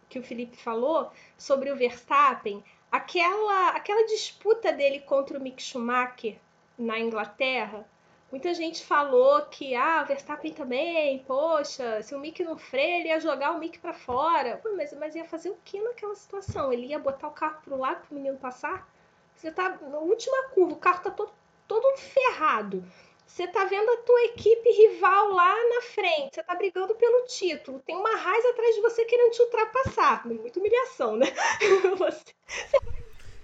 [0.09, 6.39] que o Felipe falou sobre o Verstappen, aquela, aquela disputa dele contra o Mick Schumacher
[6.79, 7.87] na Inglaterra
[8.31, 13.09] Muita gente falou que, ah, o Verstappen também, poxa, se o Mick não freia, ele
[13.09, 14.59] ia jogar o Mick para fora.
[14.59, 16.71] Pô, mas, mas ia fazer o que naquela situação?
[16.71, 18.87] Ele ia botar o carro pro lado pro menino passar?
[19.35, 21.33] Você tá na última curva, o carro tá todo,
[21.67, 22.85] todo ferrado.
[23.29, 27.79] Você tá vendo a tua equipe rival lá na frente, você tá brigando pelo título,
[27.87, 30.27] tem uma raiz atrás de você querendo te ultrapassar.
[30.27, 31.27] Muita humilhação, né?
[31.97, 32.35] você,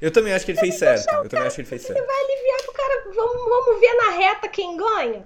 [0.00, 1.08] eu também acho que ele fez certo.
[1.14, 1.98] Eu também acho que ele fez certo.
[1.98, 3.04] Você vai aliviar pro cara.
[3.14, 5.22] Vamos, vamos ver na reta quem ganha?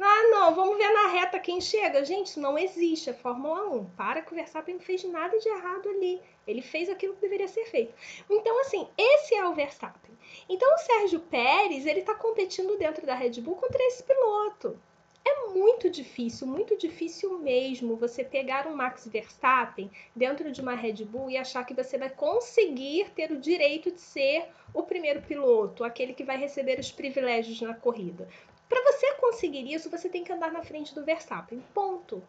[0.00, 2.04] Ah, não, vamos ver na reta quem chega.
[2.04, 3.84] Gente, isso não existe, é Fórmula 1.
[3.96, 6.20] Para que o Verstappen não fez nada de errado ali.
[6.46, 7.92] Ele fez aquilo que deveria ser feito.
[8.30, 10.16] Então, assim, esse é o Verstappen.
[10.48, 14.78] Então, o Sérgio Pérez, ele tá competindo dentro da Red Bull contra esse piloto.
[15.24, 21.04] É muito difícil, muito difícil mesmo você pegar um Max Verstappen dentro de uma Red
[21.04, 25.82] Bull e achar que você vai conseguir ter o direito de ser o primeiro piloto,
[25.82, 28.28] aquele que vai receber os privilégios na corrida.
[28.68, 31.64] Para você conseguir isso, você tem que andar na frente do Verstappen.
[31.72, 32.22] Ponto.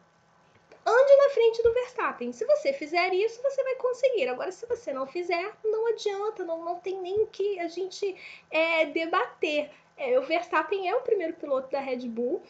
[0.85, 2.31] Ande na frente do Verstappen.
[2.31, 4.27] Se você fizer isso, você vai conseguir.
[4.27, 8.15] Agora, se você não fizer, não adianta, não, não tem nem o que a gente
[8.49, 9.69] é, debater.
[9.97, 12.41] É, o Verstappen é o primeiro piloto da Red Bull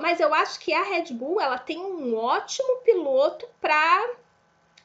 [0.00, 4.14] mas eu acho que a Red Bull ela tem um ótimo piloto para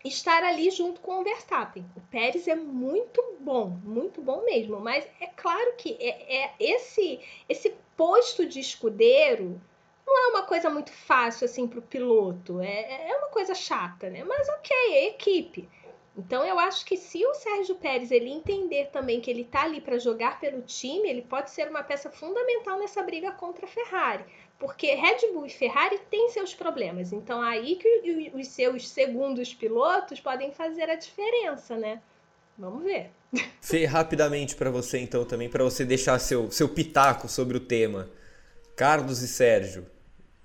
[0.03, 1.85] estar ali junto com o Verstappen.
[1.95, 4.79] O Pérez é muito bom, muito bom mesmo.
[4.79, 9.59] Mas é claro que é, é esse esse posto de escudeiro
[10.05, 12.61] não é uma coisa muito fácil assim para o piloto.
[12.61, 14.23] É, é uma coisa chata, né?
[14.23, 15.69] Mas ok, é equipe.
[16.17, 19.79] Então eu acho que se o Sérgio Pérez ele entender também que ele está ali
[19.79, 24.25] para jogar pelo time, ele pode ser uma peça fundamental nessa briga contra a Ferrari.
[24.59, 27.13] Porque Red Bull e Ferrari têm seus problemas.
[27.13, 32.01] Então aí que os seus segundos pilotos podem fazer a diferença, né?
[32.57, 33.09] Vamos ver.
[33.61, 38.09] Fê, rapidamente para você então também, para você deixar seu, seu pitaco sobre o tema.
[38.75, 39.85] Carlos e Sérgio,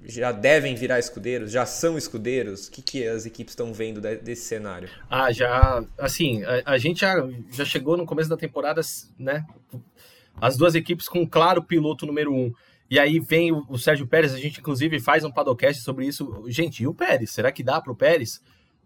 [0.07, 1.51] já devem virar escudeiros?
[1.51, 2.67] Já são escudeiros?
[2.67, 4.89] O que, que as equipes estão vendo desse cenário?
[5.09, 5.83] Ah, já.
[5.99, 7.15] Assim, a, a, gente já,
[7.51, 8.81] já chegou no começo da temporada,
[9.19, 9.45] né?
[10.41, 12.53] As duas equipes com um claro piloto número um.
[12.91, 16.45] E aí vem o, o Sérgio Pérez, a gente inclusive faz um padocast sobre isso.
[16.47, 17.31] Gente, e o Pérez?
[17.31, 18.41] Será que dá para o Pérez?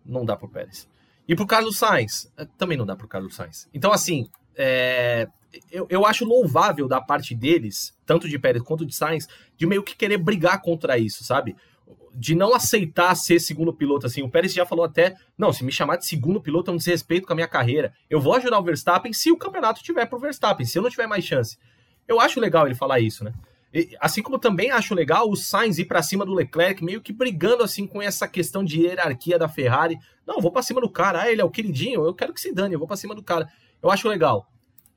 [0.05, 0.89] Não dá para o Pérez.
[1.27, 2.33] E para o Carlos Sainz?
[2.37, 3.69] Eh, também não dá para o Carlos Sainz.
[3.75, 5.29] Então, assim, é,
[5.71, 9.83] eu, eu acho louvável da parte deles, tanto de Pérez quanto de Sainz, de meio
[9.83, 11.55] que querer brigar contra isso, sabe?
[12.15, 14.07] de não aceitar ser segundo piloto.
[14.07, 16.79] Assim, o Pérez já falou até: não, se me chamar de segundo piloto, eu não
[16.79, 17.93] desrespeito com a minha carreira.
[18.11, 21.07] Eu vou ajudar o Verstappen se o campeonato tiver pro Verstappen, se eu não tiver
[21.07, 21.57] mais chance.
[22.07, 23.33] Eu acho legal ele falar isso, né?
[24.01, 27.63] Assim como também acho legal o Sainz ir para cima do Leclerc, meio que brigando
[27.63, 29.99] assim com essa questão de hierarquia da Ferrari.
[30.27, 32.53] Não, vou para cima do cara, ah, ele é o queridinho, eu quero que se
[32.53, 33.49] dane, eu vou para cima do cara.
[33.83, 34.49] Eu acho legal.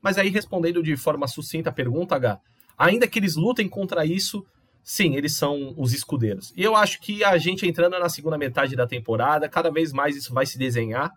[0.02, 2.40] Mas aí, respondendo de forma sucinta a pergunta, H,
[2.78, 4.44] ainda que eles lutem contra isso,
[4.84, 6.52] sim, eles são os escudeiros.
[6.56, 10.16] E eu acho que a gente entrando na segunda metade da temporada, cada vez mais
[10.16, 11.12] isso vai se desenhar.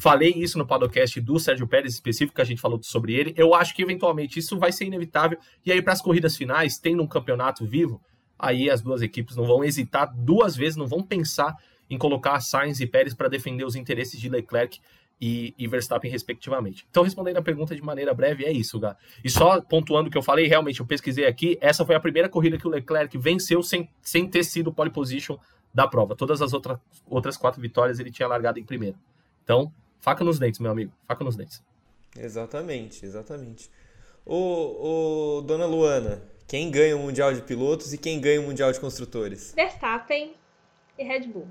[0.00, 3.34] Falei isso no podcast do Sérgio Pérez específico, que a gente falou sobre ele.
[3.36, 5.38] Eu acho que eventualmente isso vai ser inevitável.
[5.66, 8.00] E aí, para as corridas finais, tendo um campeonato vivo,
[8.38, 11.56] aí as duas equipes não vão hesitar duas vezes, não vão pensar
[11.90, 14.78] em colocar Sainz e Pérez para defender os interesses de Leclerc
[15.20, 16.86] e, e, Verstappen, respectivamente.
[16.88, 18.96] Então, respondendo a pergunta de maneira breve, é isso, Gá.
[19.24, 22.28] E só pontuando o que eu falei, realmente, eu pesquisei aqui, essa foi a primeira
[22.28, 25.36] corrida que o Leclerc venceu sem, sem ter sido pole position
[25.74, 26.14] da prova.
[26.14, 28.96] Todas as outra, outras quatro vitórias ele tinha largado em primeiro.
[29.42, 30.92] Então, Faca nos dentes, meu amigo.
[31.06, 31.62] Faca nos dentes.
[32.16, 33.70] Exatamente, exatamente.
[34.24, 38.72] Ô, ô, dona Luana, quem ganha o Mundial de Pilotos e quem ganha o Mundial
[38.72, 39.52] de Construtores?
[39.54, 40.34] Verstappen
[40.98, 41.48] e Red Bull.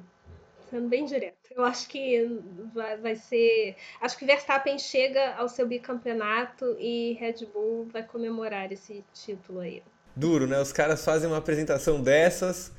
[0.70, 1.38] Sendo bem direto.
[1.56, 2.40] Eu acho que
[2.74, 3.76] vai, vai ser.
[4.02, 9.82] Acho que Verstappen chega ao seu bicampeonato e Red Bull vai comemorar esse título aí.
[10.16, 10.60] Duro, né?
[10.60, 12.72] Os caras fazem uma apresentação dessas.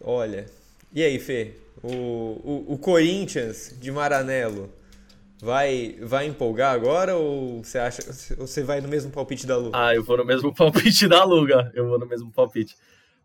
[0.00, 0.46] Olha.
[0.92, 1.56] E aí, Fê?
[1.82, 4.72] O, o, o Corinthians de Maranello
[5.40, 8.02] vai, vai empolgar agora ou você acha
[8.36, 9.70] você vai no mesmo palpite da Lu?
[9.74, 11.70] Ah, eu vou no mesmo palpite da Luga.
[11.74, 12.76] Eu vou no mesmo palpite.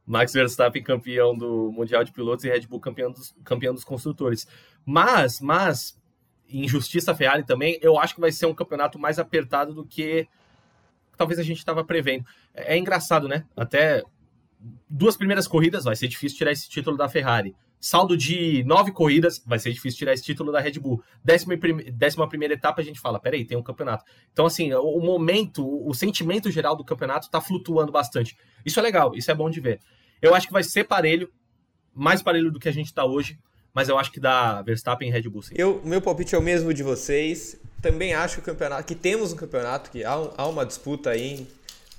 [0.05, 4.47] Max Verstappen campeão do Mundial de Pilotos e Red Bull campeão dos, campeão dos construtores.
[4.85, 5.97] Mas, mas,
[6.49, 10.27] injustiça Ferrari também, eu acho que vai ser um campeonato mais apertado do que
[11.15, 12.25] talvez a gente estava prevendo.
[12.53, 13.45] É, é engraçado, né?
[13.55, 14.03] Até
[14.89, 17.55] duas primeiras corridas vai ser difícil tirar esse título da Ferrari.
[17.81, 21.03] Saldo de nove corridas, vai ser difícil tirar esse título da Red Bull.
[21.23, 21.55] Décima,
[21.91, 24.05] décima primeira etapa, a gente fala, peraí, tem um campeonato.
[24.31, 28.37] Então, assim, o momento, o sentimento geral do campeonato está flutuando bastante.
[28.63, 29.79] Isso é legal, isso é bom de ver.
[30.21, 31.27] Eu acho que vai ser parelho,
[31.91, 33.39] mais parelho do que a gente está hoje,
[33.73, 35.55] mas eu acho que dá Verstappen e Red Bull sim.
[35.57, 37.59] Eu, meu palpite é o mesmo de vocês.
[37.81, 41.47] Também acho que o campeonato, que temos um campeonato, que há, há uma disputa aí,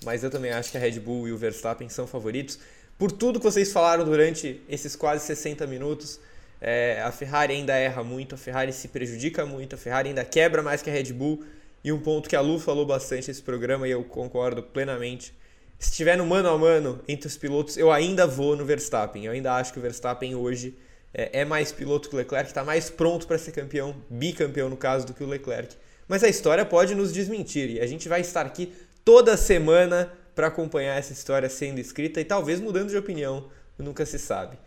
[0.05, 2.61] mas eu também acho que a Red Bull e o Verstappen são favoritos
[3.03, 6.20] por tudo que vocês falaram durante esses quase 60 minutos.
[6.61, 10.62] É, a Ferrari ainda erra muito, a Ferrari se prejudica muito, a Ferrari ainda quebra
[10.62, 11.42] mais que a Red Bull.
[11.82, 15.34] E um ponto que a Lu falou bastante nesse programa e eu concordo plenamente.
[15.80, 19.24] Se estiver no mano a mano entre os pilotos, eu ainda vou no Verstappen.
[19.24, 20.78] Eu ainda acho que o Verstappen hoje
[21.12, 24.76] é, é mais piloto que o Leclerc, está mais pronto para ser campeão, bicampeão no
[24.76, 25.74] caso, do que o Leclerc.
[26.07, 28.72] Mas a história pode nos desmentir e a gente vai estar aqui
[29.05, 34.18] toda semana para acompanhar essa história sendo escrita e talvez mudando de opinião, nunca se
[34.18, 34.59] sabe.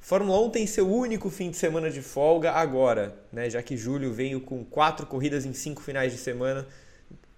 [0.00, 4.12] Fórmula 1 tem seu único fim de semana de folga agora, né, já que julho
[4.12, 6.66] veio com quatro corridas em cinco finais de semana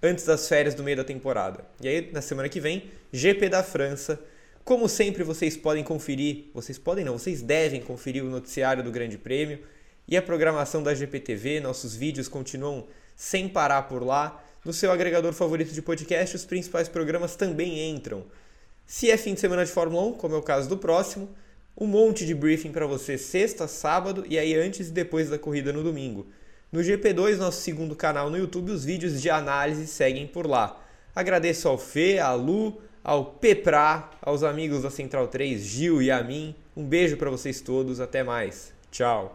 [0.03, 1.65] antes das férias do meio da temporada.
[1.81, 4.21] E aí, na semana que vem, GP da França.
[4.65, 9.19] Como sempre, vocês podem conferir, vocês podem não, vocês devem conferir o noticiário do Grande
[9.19, 9.61] Prêmio
[10.07, 11.61] e a programação da GPTV.
[11.61, 14.43] Nossos vídeos continuam sem parar por lá.
[14.65, 18.25] No seu agregador favorito de podcast, os principais programas também entram.
[18.87, 21.31] Se é fim de semana de Fórmula 1, como é o caso do próximo,
[21.77, 25.73] um monte de briefing para você sexta, sábado e aí antes e depois da corrida
[25.73, 26.27] no domingo.
[26.71, 30.79] No GP2, nosso segundo canal no YouTube, os vídeos de análise seguem por lá.
[31.15, 36.23] Agradeço ao Fê, à Lu, ao Pepra, aos amigos da Central 3, Gil e a
[36.23, 36.55] mim.
[36.77, 38.73] Um beijo para vocês todos, até mais.
[38.91, 39.33] Tchau.